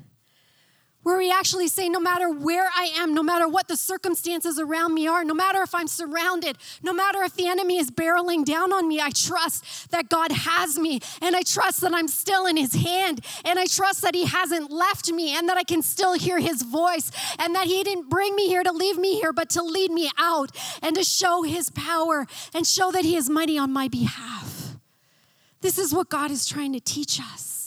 where 1.03 1.17
we 1.17 1.31
actually 1.31 1.67
say, 1.67 1.87
no 1.87 1.99
matter 1.99 2.29
where 2.29 2.69
I 2.75 2.91
am, 2.97 3.13
no 3.13 3.23
matter 3.23 3.47
what 3.47 3.67
the 3.67 3.77
circumstances 3.77 4.59
around 4.59 4.93
me 4.93 5.07
are, 5.07 5.23
no 5.23 5.33
matter 5.33 5.61
if 5.61 5.73
I'm 5.73 5.87
surrounded, 5.87 6.57
no 6.83 6.91
matter 6.91 7.23
if 7.23 7.35
the 7.35 7.47
enemy 7.47 7.77
is 7.77 7.89
barreling 7.89 8.43
down 8.43 8.73
on 8.73 8.87
me, 8.87 8.99
I 8.99 9.09
trust 9.11 9.91
that 9.91 10.09
God 10.09 10.31
has 10.31 10.77
me 10.77 10.99
and 11.21 11.35
I 11.35 11.43
trust 11.43 11.81
that 11.81 11.93
I'm 11.93 12.09
still 12.09 12.45
in 12.45 12.57
his 12.57 12.73
hand 12.73 13.25
and 13.45 13.57
I 13.57 13.65
trust 13.65 14.01
that 14.01 14.13
he 14.13 14.25
hasn't 14.25 14.71
left 14.71 15.09
me 15.11 15.35
and 15.37 15.47
that 15.47 15.57
I 15.57 15.63
can 15.63 15.81
still 15.81 16.13
hear 16.13 16.39
his 16.39 16.63
voice 16.63 17.11
and 17.39 17.55
that 17.55 17.67
he 17.67 17.81
didn't 17.83 18.09
bring 18.09 18.35
me 18.35 18.47
here 18.47 18.63
to 18.63 18.71
leave 18.71 18.97
me 18.97 19.19
here, 19.19 19.31
but 19.31 19.49
to 19.51 19.63
lead 19.63 19.91
me 19.91 20.11
out 20.17 20.51
and 20.81 20.95
to 20.95 21.03
show 21.03 21.43
his 21.43 21.69
power 21.69 22.27
and 22.53 22.67
show 22.67 22.91
that 22.91 23.05
he 23.05 23.15
is 23.15 23.29
mighty 23.29 23.57
on 23.57 23.71
my 23.71 23.87
behalf. 23.87 24.75
This 25.61 25.77
is 25.77 25.93
what 25.93 26.09
God 26.09 26.29
is 26.31 26.45
trying 26.45 26.73
to 26.73 26.79
teach 26.79 27.19
us. 27.19 27.58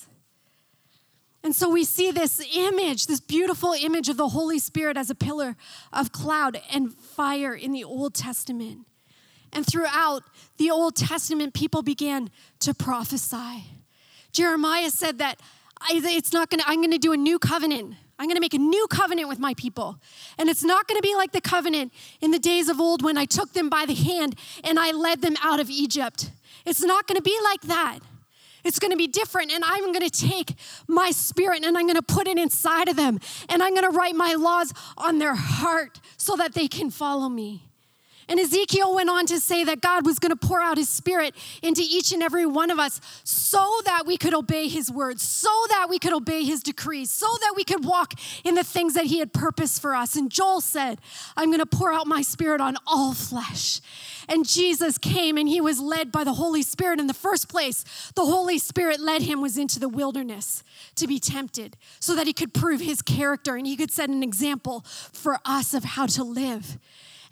And 1.44 1.56
so 1.56 1.68
we 1.68 1.84
see 1.84 2.12
this 2.12 2.40
image, 2.54 3.06
this 3.06 3.20
beautiful 3.20 3.72
image 3.72 4.08
of 4.08 4.16
the 4.16 4.28
Holy 4.28 4.58
Spirit 4.58 4.96
as 4.96 5.10
a 5.10 5.14
pillar 5.14 5.56
of 5.92 6.12
cloud 6.12 6.60
and 6.70 6.94
fire 6.94 7.54
in 7.54 7.72
the 7.72 7.82
Old 7.82 8.14
Testament. 8.14 8.86
And 9.52 9.66
throughout 9.66 10.22
the 10.56 10.70
Old 10.70 10.94
Testament, 10.96 11.52
people 11.52 11.82
began 11.82 12.30
to 12.60 12.72
prophesy. 12.72 13.64
Jeremiah 14.30 14.90
said 14.90 15.18
that 15.18 15.40
it's 15.90 16.32
not 16.32 16.48
gonna, 16.48 16.62
I'm 16.66 16.80
gonna 16.80 16.96
do 16.96 17.12
a 17.12 17.16
new 17.16 17.38
covenant. 17.38 17.96
I'm 18.18 18.28
gonna 18.28 18.40
make 18.40 18.54
a 18.54 18.58
new 18.58 18.86
covenant 18.86 19.28
with 19.28 19.40
my 19.40 19.52
people. 19.54 19.98
And 20.38 20.48
it's 20.48 20.62
not 20.62 20.86
gonna 20.86 21.02
be 21.02 21.14
like 21.16 21.32
the 21.32 21.40
covenant 21.40 21.92
in 22.20 22.30
the 22.30 22.38
days 22.38 22.68
of 22.68 22.80
old 22.80 23.02
when 23.02 23.18
I 23.18 23.24
took 23.24 23.52
them 23.52 23.68
by 23.68 23.84
the 23.84 23.94
hand 23.94 24.36
and 24.62 24.78
I 24.78 24.92
led 24.92 25.22
them 25.22 25.34
out 25.42 25.58
of 25.58 25.68
Egypt. 25.68 26.30
It's 26.64 26.82
not 26.82 27.08
gonna 27.08 27.20
be 27.20 27.36
like 27.42 27.62
that. 27.62 27.98
It's 28.64 28.78
going 28.78 28.90
to 28.90 28.96
be 28.96 29.06
different. 29.06 29.52
And 29.52 29.64
I'm 29.64 29.92
going 29.92 30.08
to 30.08 30.10
take 30.10 30.54
my 30.86 31.10
spirit 31.10 31.64
and 31.64 31.76
I'm 31.76 31.86
going 31.86 31.96
to 31.96 32.02
put 32.02 32.26
it 32.26 32.38
inside 32.38 32.88
of 32.88 32.96
them. 32.96 33.20
And 33.48 33.62
I'm 33.62 33.74
going 33.74 33.90
to 33.90 33.96
write 33.96 34.14
my 34.14 34.34
laws 34.34 34.72
on 34.96 35.18
their 35.18 35.34
heart 35.34 36.00
so 36.16 36.36
that 36.36 36.54
they 36.54 36.68
can 36.68 36.90
follow 36.90 37.28
me. 37.28 37.71
And 38.28 38.38
Ezekiel 38.38 38.94
went 38.94 39.10
on 39.10 39.26
to 39.26 39.40
say 39.40 39.64
that 39.64 39.80
God 39.80 40.06
was 40.06 40.18
going 40.18 40.30
to 40.30 40.36
pour 40.36 40.60
out 40.60 40.78
his 40.78 40.88
spirit 40.88 41.34
into 41.62 41.82
each 41.82 42.12
and 42.12 42.22
every 42.22 42.46
one 42.46 42.70
of 42.70 42.78
us 42.78 43.00
so 43.24 43.80
that 43.84 44.04
we 44.06 44.16
could 44.16 44.34
obey 44.34 44.68
his 44.68 44.90
words, 44.90 45.22
so 45.22 45.50
that 45.68 45.88
we 45.88 45.98
could 45.98 46.12
obey 46.12 46.44
his 46.44 46.62
decrees, 46.62 47.10
so 47.10 47.26
that 47.40 47.54
we 47.56 47.64
could 47.64 47.84
walk 47.84 48.14
in 48.44 48.54
the 48.54 48.64
things 48.64 48.94
that 48.94 49.06
he 49.06 49.18
had 49.18 49.32
purposed 49.32 49.82
for 49.82 49.94
us. 49.94 50.16
And 50.16 50.30
Joel 50.30 50.60
said, 50.60 51.00
I'm 51.36 51.48
going 51.48 51.58
to 51.58 51.66
pour 51.66 51.92
out 51.92 52.06
my 52.06 52.22
spirit 52.22 52.60
on 52.60 52.76
all 52.86 53.12
flesh. 53.14 53.80
And 54.28 54.48
Jesus 54.48 54.98
came 54.98 55.36
and 55.36 55.48
he 55.48 55.60
was 55.60 55.80
led 55.80 56.12
by 56.12 56.24
the 56.24 56.34
Holy 56.34 56.62
Spirit 56.62 57.00
in 57.00 57.06
the 57.06 57.14
first 57.14 57.48
place. 57.48 57.84
The 58.14 58.24
Holy 58.24 58.58
Spirit 58.58 59.00
led 59.00 59.22
him 59.22 59.40
was 59.40 59.58
into 59.58 59.80
the 59.80 59.88
wilderness 59.88 60.62
to 60.94 61.06
be 61.06 61.18
tempted 61.18 61.76
so 62.00 62.14
that 62.14 62.26
he 62.26 62.32
could 62.32 62.54
prove 62.54 62.80
his 62.80 63.02
character 63.02 63.56
and 63.56 63.66
he 63.66 63.76
could 63.76 63.90
set 63.90 64.08
an 64.08 64.22
example 64.22 64.84
for 65.12 65.38
us 65.44 65.74
of 65.74 65.84
how 65.84 66.06
to 66.06 66.22
live. 66.22 66.78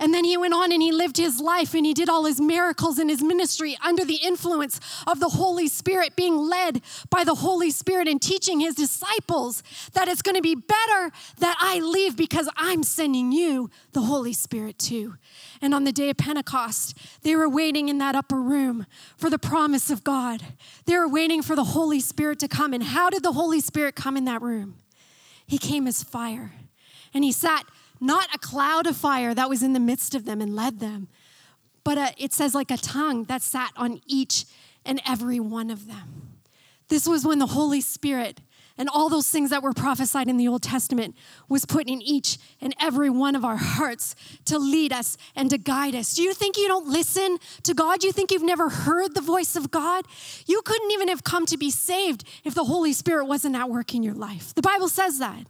And 0.00 0.14
then 0.14 0.24
he 0.24 0.38
went 0.38 0.54
on 0.54 0.72
and 0.72 0.80
he 0.80 0.92
lived 0.92 1.18
his 1.18 1.40
life 1.40 1.74
and 1.74 1.84
he 1.84 1.92
did 1.92 2.08
all 2.08 2.24
his 2.24 2.40
miracles 2.40 2.98
in 2.98 3.10
his 3.10 3.22
ministry 3.22 3.76
under 3.84 4.02
the 4.02 4.16
influence 4.16 4.80
of 5.06 5.20
the 5.20 5.28
Holy 5.28 5.68
Spirit, 5.68 6.16
being 6.16 6.38
led 6.38 6.80
by 7.10 7.22
the 7.22 7.34
Holy 7.34 7.70
Spirit 7.70 8.08
and 8.08 8.20
teaching 8.20 8.60
his 8.60 8.74
disciples 8.74 9.62
that 9.92 10.08
it's 10.08 10.22
going 10.22 10.36
to 10.36 10.42
be 10.42 10.54
better 10.54 11.12
that 11.38 11.56
I 11.60 11.80
leave 11.80 12.16
because 12.16 12.48
I'm 12.56 12.82
sending 12.82 13.30
you 13.30 13.68
the 13.92 14.00
Holy 14.00 14.32
Spirit 14.32 14.78
too. 14.78 15.16
And 15.60 15.74
on 15.74 15.84
the 15.84 15.92
day 15.92 16.08
of 16.08 16.16
Pentecost, 16.16 16.96
they 17.20 17.36
were 17.36 17.48
waiting 17.48 17.90
in 17.90 17.98
that 17.98 18.14
upper 18.14 18.40
room 18.40 18.86
for 19.18 19.28
the 19.28 19.38
promise 19.38 19.90
of 19.90 20.02
God. 20.02 20.42
They 20.86 20.96
were 20.96 21.08
waiting 21.08 21.42
for 21.42 21.54
the 21.54 21.64
Holy 21.64 22.00
Spirit 22.00 22.38
to 22.38 22.48
come. 22.48 22.72
And 22.72 22.82
how 22.82 23.10
did 23.10 23.22
the 23.22 23.32
Holy 23.32 23.60
Spirit 23.60 23.96
come 23.96 24.16
in 24.16 24.24
that 24.24 24.40
room? 24.40 24.76
He 25.46 25.58
came 25.58 25.86
as 25.86 26.02
fire. 26.02 26.52
And 27.12 27.22
he 27.22 27.32
sat 27.32 27.66
not 28.00 28.34
a 28.34 28.38
cloud 28.38 28.86
of 28.86 28.96
fire 28.96 29.34
that 29.34 29.48
was 29.48 29.62
in 29.62 29.72
the 29.72 29.80
midst 29.80 30.14
of 30.14 30.24
them 30.24 30.40
and 30.40 30.56
led 30.56 30.80
them, 30.80 31.08
but 31.84 31.98
a, 31.98 32.14
it 32.16 32.32
says 32.32 32.54
like 32.54 32.70
a 32.70 32.76
tongue 32.76 33.24
that 33.24 33.42
sat 33.42 33.72
on 33.76 34.00
each 34.06 34.46
and 34.84 35.00
every 35.06 35.40
one 35.40 35.70
of 35.70 35.86
them. 35.86 36.38
This 36.88 37.06
was 37.06 37.24
when 37.24 37.38
the 37.38 37.46
Holy 37.46 37.80
Spirit 37.80 38.40
and 38.80 38.88
all 38.88 39.10
those 39.10 39.28
things 39.28 39.50
that 39.50 39.62
were 39.62 39.74
prophesied 39.74 40.26
in 40.26 40.38
the 40.38 40.48
Old 40.48 40.62
Testament 40.62 41.14
was 41.50 41.66
put 41.66 41.86
in 41.86 42.00
each 42.00 42.38
and 42.62 42.74
every 42.80 43.10
one 43.10 43.36
of 43.36 43.44
our 43.44 43.58
hearts 43.58 44.16
to 44.46 44.58
lead 44.58 44.90
us 44.90 45.18
and 45.36 45.50
to 45.50 45.58
guide 45.58 45.94
us. 45.94 46.14
Do 46.14 46.22
you 46.22 46.32
think 46.32 46.56
you 46.56 46.66
don't 46.66 46.88
listen 46.88 47.36
to 47.64 47.74
God? 47.74 48.02
You 48.02 48.10
think 48.10 48.30
you've 48.30 48.42
never 48.42 48.70
heard 48.70 49.14
the 49.14 49.20
voice 49.20 49.54
of 49.54 49.70
God? 49.70 50.06
You 50.46 50.62
couldn't 50.62 50.90
even 50.92 51.08
have 51.08 51.24
come 51.24 51.44
to 51.46 51.58
be 51.58 51.70
saved 51.70 52.24
if 52.42 52.54
the 52.54 52.64
Holy 52.64 52.94
Spirit 52.94 53.26
wasn't 53.26 53.54
at 53.54 53.68
work 53.68 53.94
in 53.94 54.02
your 54.02 54.14
life. 54.14 54.54
The 54.54 54.62
Bible 54.62 54.88
says 54.88 55.18
that. 55.18 55.44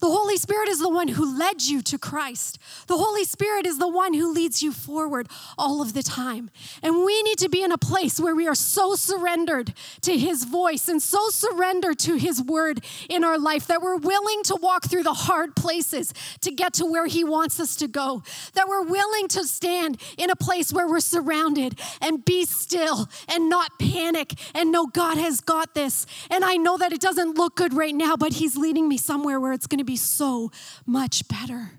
The 0.00 0.06
Holy 0.06 0.36
Spirit 0.36 0.68
is 0.68 0.78
the 0.78 0.88
one 0.88 1.08
who 1.08 1.38
led 1.38 1.62
you 1.62 1.82
to 1.82 1.98
Christ. 1.98 2.58
The 2.86 2.96
Holy 2.96 3.24
Spirit 3.24 3.66
is 3.66 3.78
the 3.78 3.88
one 3.88 4.14
who 4.14 4.32
leads 4.32 4.62
you 4.62 4.70
forward 4.70 5.28
all 5.56 5.82
of 5.82 5.92
the 5.92 6.04
time. 6.04 6.50
And 6.84 7.04
we 7.04 7.20
need 7.24 7.38
to 7.38 7.48
be 7.48 7.64
in 7.64 7.72
a 7.72 7.78
place 7.78 8.20
where 8.20 8.34
we 8.34 8.46
are 8.46 8.54
so 8.54 8.94
surrendered 8.94 9.74
to 10.02 10.16
His 10.16 10.44
voice 10.44 10.86
and 10.86 11.02
so 11.02 11.30
surrendered 11.30 11.98
to 12.00 12.14
His 12.14 12.40
word 12.40 12.84
in 13.08 13.24
our 13.24 13.38
life 13.38 13.66
that 13.66 13.82
we're 13.82 13.96
willing 13.96 14.44
to 14.44 14.56
walk 14.56 14.88
through 14.88 15.02
the 15.02 15.14
hard 15.14 15.56
places 15.56 16.14
to 16.42 16.52
get 16.52 16.74
to 16.74 16.86
where 16.86 17.06
He 17.06 17.24
wants 17.24 17.58
us 17.58 17.74
to 17.76 17.88
go. 17.88 18.22
That 18.54 18.68
we're 18.68 18.84
willing 18.84 19.26
to 19.28 19.44
stand 19.44 20.00
in 20.16 20.30
a 20.30 20.36
place 20.36 20.72
where 20.72 20.86
we're 20.86 21.00
surrounded 21.00 21.80
and 22.00 22.24
be 22.24 22.44
still 22.44 23.08
and 23.26 23.50
not 23.50 23.80
panic 23.80 24.34
and 24.54 24.70
know 24.70 24.86
God 24.86 25.18
has 25.18 25.40
got 25.40 25.74
this. 25.74 26.06
And 26.30 26.44
I 26.44 26.56
know 26.56 26.78
that 26.78 26.92
it 26.92 27.00
doesn't 27.00 27.36
look 27.36 27.56
good 27.56 27.74
right 27.74 27.94
now, 27.94 28.16
but 28.16 28.34
He's 28.34 28.56
leading 28.56 28.88
me 28.88 28.96
somewhere 28.96 29.40
where 29.40 29.52
it's 29.52 29.66
going 29.66 29.78
to 29.78 29.87
be 29.88 29.96
so 29.96 30.52
much 30.86 31.26
better. 31.28 31.72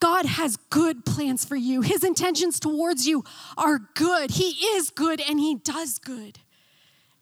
God 0.00 0.24
has 0.24 0.56
good 0.70 1.04
plans 1.04 1.44
for 1.44 1.54
you. 1.54 1.82
His 1.82 2.02
intentions 2.02 2.58
towards 2.58 3.06
you 3.06 3.24
are 3.56 3.78
good. 3.94 4.32
He 4.32 4.66
is 4.76 4.90
good 4.90 5.20
and 5.20 5.38
He 5.38 5.54
does 5.54 5.98
good. 5.98 6.38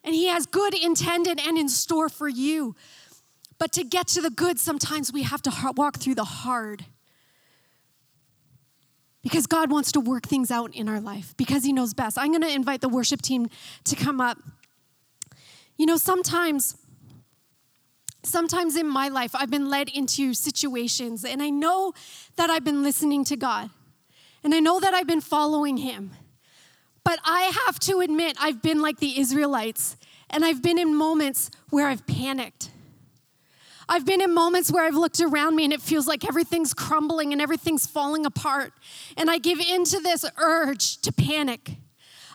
And 0.04 0.14
He 0.14 0.28
has 0.28 0.46
good 0.46 0.72
intended 0.74 1.40
and 1.44 1.58
in 1.58 1.68
store 1.68 2.08
for 2.08 2.28
you. 2.28 2.76
But 3.58 3.72
to 3.72 3.84
get 3.84 4.06
to 4.08 4.20
the 4.20 4.30
good, 4.30 4.58
sometimes 4.58 5.12
we 5.12 5.22
have 5.22 5.42
to 5.42 5.72
walk 5.76 5.98
through 5.98 6.14
the 6.14 6.24
hard. 6.24 6.84
Because 9.22 9.46
God 9.46 9.70
wants 9.70 9.92
to 9.92 10.00
work 10.00 10.26
things 10.26 10.50
out 10.50 10.74
in 10.74 10.88
our 10.88 11.00
life, 11.00 11.34
because 11.36 11.64
He 11.64 11.72
knows 11.72 11.92
best. 11.94 12.18
I'm 12.18 12.30
going 12.30 12.42
to 12.42 12.52
invite 12.52 12.80
the 12.80 12.88
worship 12.88 13.22
team 13.22 13.48
to 13.84 13.96
come 13.96 14.20
up. 14.20 14.38
You 15.76 15.86
know, 15.86 15.96
sometimes 15.96 16.76
sometimes 18.24 18.76
in 18.76 18.88
my 18.88 19.08
life, 19.08 19.32
I've 19.34 19.50
been 19.50 19.68
led 19.68 19.88
into 19.88 20.34
situations, 20.34 21.24
and 21.24 21.42
I 21.42 21.50
know 21.50 21.92
that 22.36 22.50
I've 22.50 22.64
been 22.64 22.82
listening 22.82 23.24
to 23.26 23.36
God, 23.36 23.70
and 24.44 24.54
I 24.54 24.60
know 24.60 24.80
that 24.80 24.94
I've 24.94 25.06
been 25.06 25.20
following 25.20 25.78
Him. 25.78 26.12
But 27.04 27.18
I 27.24 27.52
have 27.66 27.78
to 27.80 28.00
admit, 28.00 28.36
I've 28.40 28.62
been 28.62 28.80
like 28.80 28.98
the 28.98 29.18
Israelites, 29.18 29.96
and 30.30 30.44
I've 30.44 30.62
been 30.62 30.78
in 30.78 30.94
moments 30.94 31.50
where 31.70 31.88
I've 31.88 32.06
panicked. 32.06 32.70
I've 33.88 34.06
been 34.06 34.20
in 34.20 34.32
moments 34.32 34.70
where 34.70 34.84
I've 34.84 34.94
looked 34.94 35.20
around 35.20 35.56
me 35.56 35.64
and 35.64 35.72
it 35.72 35.82
feels 35.82 36.06
like 36.06 36.24
everything's 36.26 36.72
crumbling 36.72 37.32
and 37.32 37.42
everything's 37.42 37.86
falling 37.86 38.24
apart. 38.24 38.72
And 39.18 39.30
I 39.30 39.38
give 39.38 39.58
into 39.58 39.98
this 40.00 40.24
urge 40.38 40.98
to 41.02 41.12
panic. 41.12 41.76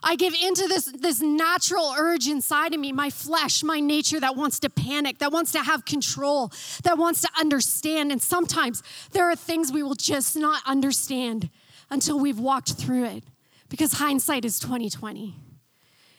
I 0.04 0.16
give 0.16 0.34
into 0.34 0.68
this, 0.68 0.86
this 0.86 1.22
natural 1.22 1.94
urge 1.98 2.28
inside 2.28 2.74
of 2.74 2.80
me, 2.80 2.92
my 2.92 3.10
flesh, 3.10 3.64
my 3.64 3.80
nature 3.80 4.20
that 4.20 4.36
wants 4.36 4.60
to 4.62 4.70
panic, 4.70 5.20
that 5.20 5.32
wants 5.32 5.52
to 5.54 5.60
have 5.60 5.86
control, 5.86 6.52
that 6.84 6.98
wants 6.98 7.22
to 7.22 7.30
understand. 7.40 8.12
And 8.12 8.22
sometimes 8.22 8.84
there 9.12 9.30
are 9.30 9.36
things 9.36 9.72
we 9.72 9.84
will 9.84 9.96
just 9.96 10.36
not 10.36 10.62
understand 10.66 11.50
until 11.90 12.20
we've 12.20 12.40
walked 12.40 12.74
through 12.74 13.06
it 13.06 13.24
because 13.70 13.94
hindsight 13.94 14.46
is 14.46 14.60
2020. 14.60 15.36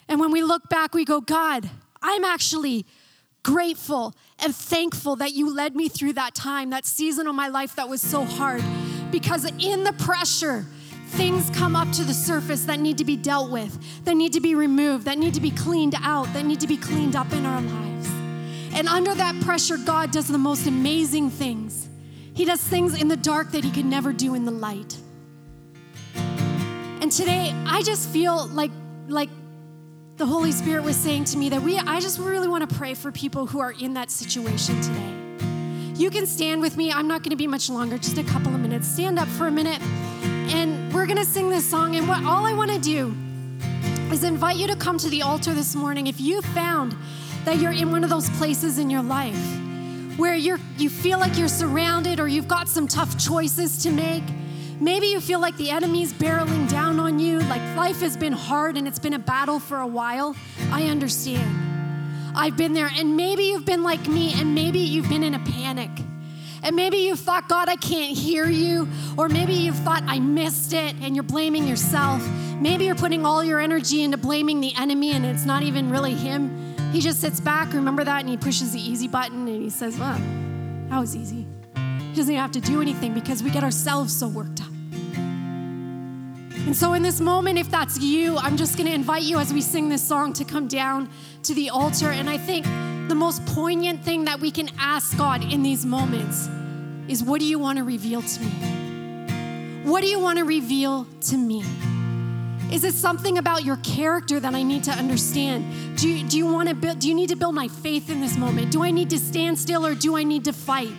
And 0.08 0.20
when 0.20 0.32
we 0.32 0.42
look 0.42 0.68
back, 0.68 0.94
we 0.94 1.04
go, 1.04 1.20
God, 1.20 1.68
I'm 2.02 2.24
actually 2.24 2.86
grateful 3.42 4.14
and 4.38 4.54
thankful 4.54 5.16
that 5.16 5.32
you 5.32 5.54
led 5.54 5.76
me 5.76 5.88
through 5.88 6.14
that 6.14 6.34
time, 6.34 6.70
that 6.70 6.84
season 6.84 7.26
of 7.26 7.34
my 7.34 7.48
life 7.48 7.76
that 7.76 7.88
was 7.88 8.00
so 8.00 8.24
hard. 8.24 8.62
Because 9.10 9.44
in 9.44 9.84
the 9.84 9.92
pressure, 9.92 10.66
things 11.08 11.50
come 11.50 11.74
up 11.74 11.90
to 11.92 12.04
the 12.04 12.14
surface 12.14 12.64
that 12.64 12.80
need 12.80 12.98
to 12.98 13.04
be 13.04 13.16
dealt 13.16 13.50
with, 13.50 14.04
that 14.04 14.14
need 14.14 14.32
to 14.34 14.40
be 14.40 14.54
removed, 14.54 15.04
that 15.06 15.18
need 15.18 15.34
to 15.34 15.40
be 15.40 15.50
cleaned 15.50 15.94
out, 16.02 16.32
that 16.34 16.44
need 16.44 16.60
to 16.60 16.66
be 16.66 16.76
cleaned 16.76 17.16
up 17.16 17.32
in 17.32 17.44
our 17.44 17.60
lives. 17.60 18.08
And 18.74 18.86
under 18.88 19.14
that 19.14 19.40
pressure, 19.42 19.76
God 19.76 20.10
does 20.10 20.28
the 20.28 20.38
most 20.38 20.66
amazing 20.66 21.30
things. 21.30 21.88
He 22.34 22.44
does 22.44 22.60
things 22.60 23.00
in 23.00 23.08
the 23.08 23.16
dark 23.16 23.50
that 23.52 23.64
He 23.64 23.70
could 23.70 23.86
never 23.86 24.12
do 24.12 24.34
in 24.34 24.44
the 24.44 24.52
light. 24.52 24.96
And 27.00 27.10
today, 27.10 27.52
I 27.66 27.82
just 27.82 28.08
feel 28.10 28.46
like, 28.48 28.70
like 29.08 29.30
the 30.16 30.26
Holy 30.26 30.52
Spirit 30.52 30.84
was 30.84 30.96
saying 30.96 31.24
to 31.24 31.38
me 31.38 31.48
that 31.48 31.62
we, 31.62 31.78
I 31.78 32.00
just 32.00 32.18
really 32.18 32.48
want 32.48 32.68
to 32.68 32.76
pray 32.76 32.94
for 32.94 33.10
people 33.10 33.46
who 33.46 33.60
are 33.60 33.72
in 33.72 33.94
that 33.94 34.10
situation 34.10 34.80
today. 34.80 35.14
You 35.94 36.10
can 36.10 36.26
stand 36.26 36.60
with 36.60 36.76
me. 36.76 36.92
I'm 36.92 37.08
not 37.08 37.22
going 37.22 37.30
to 37.30 37.36
be 37.36 37.46
much 37.48 37.70
longer, 37.70 37.98
just 37.98 38.18
a 38.18 38.22
couple 38.24 38.54
of 38.54 38.60
minutes. 38.60 38.86
Stand 38.86 39.18
up 39.18 39.26
for 39.28 39.48
a 39.48 39.50
minute 39.50 39.80
going 41.08 41.16
to 41.16 41.24
sing 41.24 41.48
this 41.48 41.68
song. 41.68 41.96
And 41.96 42.06
what 42.06 42.22
all 42.24 42.44
I 42.44 42.52
want 42.52 42.70
to 42.70 42.78
do 42.78 43.14
is 44.12 44.24
invite 44.24 44.56
you 44.56 44.66
to 44.66 44.76
come 44.76 44.98
to 44.98 45.08
the 45.08 45.22
altar 45.22 45.54
this 45.54 45.74
morning 45.74 46.06
if 46.06 46.20
you 46.20 46.42
found 46.42 46.94
that 47.46 47.56
you're 47.56 47.72
in 47.72 47.90
one 47.90 48.04
of 48.04 48.10
those 48.10 48.28
places 48.36 48.78
in 48.78 48.90
your 48.90 49.02
life 49.02 49.58
where 50.18 50.34
you're 50.34 50.60
you 50.76 50.90
feel 50.90 51.18
like 51.18 51.38
you're 51.38 51.48
surrounded 51.48 52.20
or 52.20 52.28
you've 52.28 52.46
got 52.46 52.68
some 52.68 52.86
tough 52.86 53.16
choices 53.16 53.82
to 53.84 53.90
make. 53.90 54.22
Maybe 54.80 55.06
you 55.06 55.20
feel 55.20 55.40
like 55.40 55.56
the 55.56 55.70
enemy's 55.70 56.12
barreling 56.12 56.68
down 56.68 57.00
on 57.00 57.18
you, 57.18 57.40
like 57.40 57.62
life 57.74 58.00
has 58.00 58.14
been 58.14 58.34
hard 58.34 58.76
and 58.76 58.86
it's 58.86 58.98
been 58.98 59.14
a 59.14 59.18
battle 59.18 59.60
for 59.60 59.80
a 59.80 59.86
while. 59.86 60.36
I 60.70 60.88
understand. 60.88 62.36
I've 62.36 62.56
been 62.56 62.74
there, 62.74 62.90
and 62.94 63.16
maybe 63.16 63.44
you've 63.44 63.64
been 63.64 63.82
like 63.82 64.06
me, 64.06 64.38
and 64.38 64.54
maybe 64.54 64.78
you've 64.78 65.08
been 65.08 65.24
in 65.24 65.34
a 65.34 65.40
panic. 65.40 65.90
And 66.62 66.74
maybe 66.76 66.98
you 66.98 67.16
thought, 67.16 67.48
God, 67.48 67.68
I 67.68 67.76
can't 67.76 68.16
hear 68.16 68.46
you. 68.46 68.88
Or 69.16 69.28
maybe 69.28 69.52
you 69.52 69.72
thought, 69.72 70.02
I 70.06 70.18
missed 70.18 70.72
it, 70.72 70.94
and 71.02 71.14
you're 71.14 71.22
blaming 71.22 71.66
yourself. 71.66 72.26
Maybe 72.60 72.84
you're 72.86 72.94
putting 72.94 73.24
all 73.24 73.44
your 73.44 73.60
energy 73.60 74.02
into 74.02 74.16
blaming 74.16 74.60
the 74.60 74.74
enemy, 74.76 75.12
and 75.12 75.24
it's 75.24 75.44
not 75.44 75.62
even 75.62 75.90
really 75.90 76.14
him. 76.14 76.68
He 76.92 77.00
just 77.00 77.20
sits 77.20 77.38
back, 77.38 77.72
remember 77.74 78.02
that, 78.02 78.20
and 78.20 78.28
he 78.28 78.36
pushes 78.36 78.72
the 78.72 78.80
easy 78.80 79.08
button 79.08 79.46
and 79.46 79.62
he 79.62 79.68
says, 79.68 79.98
Well, 79.98 80.18
that 80.88 80.98
was 80.98 81.14
easy. 81.14 81.46
He 81.74 82.14
doesn't 82.14 82.32
even 82.32 82.40
have 82.40 82.52
to 82.52 82.60
do 82.60 82.80
anything 82.80 83.12
because 83.12 83.42
we 83.42 83.50
get 83.50 83.62
ourselves 83.62 84.16
so 84.16 84.26
worked 84.26 84.62
up. 84.62 84.68
And 86.66 86.76
so, 86.76 86.94
in 86.94 87.02
this 87.02 87.20
moment, 87.20 87.58
if 87.58 87.70
that's 87.70 87.98
you, 88.00 88.36
I'm 88.38 88.56
just 88.56 88.76
going 88.76 88.88
to 88.88 88.94
invite 88.94 89.22
you 89.22 89.38
as 89.38 89.52
we 89.52 89.60
sing 89.60 89.88
this 89.88 90.02
song 90.02 90.32
to 90.34 90.44
come 90.44 90.66
down 90.66 91.10
to 91.44 91.54
the 91.54 91.70
altar. 91.70 92.10
And 92.10 92.28
I 92.28 92.38
think 92.38 92.66
the 93.08 93.14
most 93.14 93.44
poignant 93.46 94.04
thing 94.04 94.24
that 94.26 94.40
we 94.40 94.50
can 94.50 94.70
ask 94.78 95.16
God 95.16 95.42
in 95.42 95.62
these 95.62 95.86
moments 95.86 96.48
is 97.08 97.22
what 97.22 97.40
do 97.40 97.46
you 97.46 97.58
want 97.58 97.78
to 97.78 97.84
reveal 97.84 98.22
to 98.22 98.40
me? 98.40 99.82
What 99.84 100.02
do 100.02 100.08
you 100.08 100.20
want 100.20 100.38
to 100.38 100.44
reveal 100.44 101.06
to 101.22 101.36
me? 101.36 101.64
Is 102.70 102.84
it 102.84 102.92
something 102.92 103.38
about 103.38 103.64
your 103.64 103.78
character 103.78 104.38
that 104.38 104.54
I 104.54 104.62
need 104.62 104.84
to 104.84 104.90
understand? 104.90 105.96
Do 105.96 106.06
you, 106.08 106.28
do 106.28 106.36
you 106.36 106.46
want 106.46 106.68
to 106.68 106.74
build, 106.74 106.98
do 106.98 107.08
you 107.08 107.14
need 107.14 107.30
to 107.30 107.36
build 107.36 107.54
my 107.54 107.68
faith 107.68 108.10
in 108.10 108.20
this 108.20 108.36
moment? 108.36 108.70
Do 108.70 108.84
I 108.84 108.90
need 108.90 109.08
to 109.10 109.18
stand 109.18 109.58
still 109.58 109.86
or 109.86 109.94
do 109.94 110.16
I 110.16 110.22
need 110.22 110.44
to 110.44 110.52
fight? 110.52 110.92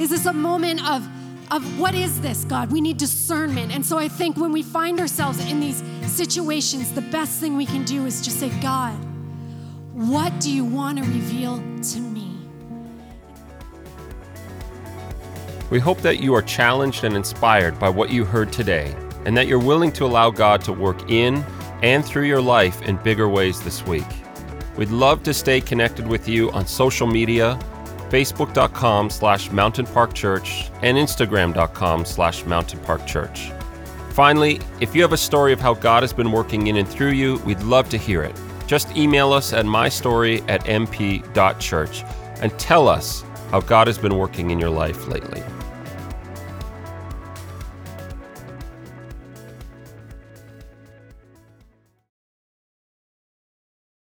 Is 0.00 0.10
this 0.10 0.26
a 0.26 0.32
moment 0.32 0.84
of, 0.90 1.06
of 1.52 1.78
what 1.78 1.94
is 1.94 2.20
this, 2.20 2.44
God? 2.44 2.72
We 2.72 2.80
need 2.80 2.96
discernment. 2.96 3.72
And 3.72 3.86
so 3.86 3.98
I 3.98 4.08
think 4.08 4.36
when 4.36 4.50
we 4.50 4.64
find 4.64 4.98
ourselves 4.98 5.38
in 5.48 5.60
these 5.60 5.82
situations, 6.06 6.92
the 6.92 7.02
best 7.02 7.38
thing 7.38 7.56
we 7.56 7.66
can 7.66 7.84
do 7.84 8.04
is 8.04 8.20
just 8.20 8.40
say, 8.40 8.50
God, 8.60 8.98
what 9.96 10.38
do 10.40 10.52
you 10.52 10.62
want 10.62 10.98
to 10.98 11.04
reveal 11.04 11.56
to 11.56 12.00
me? 12.00 12.36
We 15.70 15.78
hope 15.78 16.02
that 16.02 16.20
you 16.20 16.34
are 16.34 16.42
challenged 16.42 17.04
and 17.04 17.16
inspired 17.16 17.78
by 17.78 17.88
what 17.88 18.10
you 18.10 18.24
heard 18.24 18.52
today, 18.52 18.94
and 19.24 19.36
that 19.36 19.46
you're 19.46 19.58
willing 19.58 19.90
to 19.92 20.04
allow 20.04 20.30
God 20.30 20.60
to 20.64 20.72
work 20.72 21.10
in 21.10 21.42
and 21.82 22.04
through 22.04 22.24
your 22.24 22.42
life 22.42 22.82
in 22.82 22.96
bigger 22.98 23.28
ways 23.28 23.62
this 23.62 23.86
week. 23.86 24.04
We'd 24.76 24.90
love 24.90 25.22
to 25.22 25.32
stay 25.32 25.62
connected 25.62 26.06
with 26.06 26.28
you 26.28 26.50
on 26.52 26.66
social 26.66 27.06
media 27.06 27.58
facebook.com 28.10 29.10
slash 29.10 29.50
Mountain 29.50 29.86
Park 29.86 30.14
Church, 30.14 30.70
and 30.82 30.96
instagram.com 30.96 32.04
slash 32.04 32.44
Mountain 32.44 32.80
Park 32.80 33.06
Church. 33.06 33.50
Finally, 34.10 34.60
if 34.80 34.94
you 34.94 35.02
have 35.02 35.12
a 35.12 35.16
story 35.16 35.52
of 35.52 35.60
how 35.60 35.74
God 35.74 36.02
has 36.02 36.12
been 36.12 36.32
working 36.32 36.68
in 36.68 36.76
and 36.76 36.88
through 36.88 37.10
you, 37.10 37.38
we'd 37.38 37.60
love 37.62 37.88
to 37.90 37.98
hear 37.98 38.22
it. 38.22 38.34
Just 38.66 38.96
email 38.96 39.32
us 39.32 39.52
at 39.52 39.64
mystory 39.64 40.42
at 40.48 40.64
mp.church 40.64 42.04
and 42.40 42.58
tell 42.58 42.88
us 42.88 43.24
how 43.50 43.60
God 43.60 43.86
has 43.86 43.98
been 43.98 44.16
working 44.18 44.50
in 44.50 44.58
your 44.58 44.70
life 44.70 45.06
lately. 45.06 45.42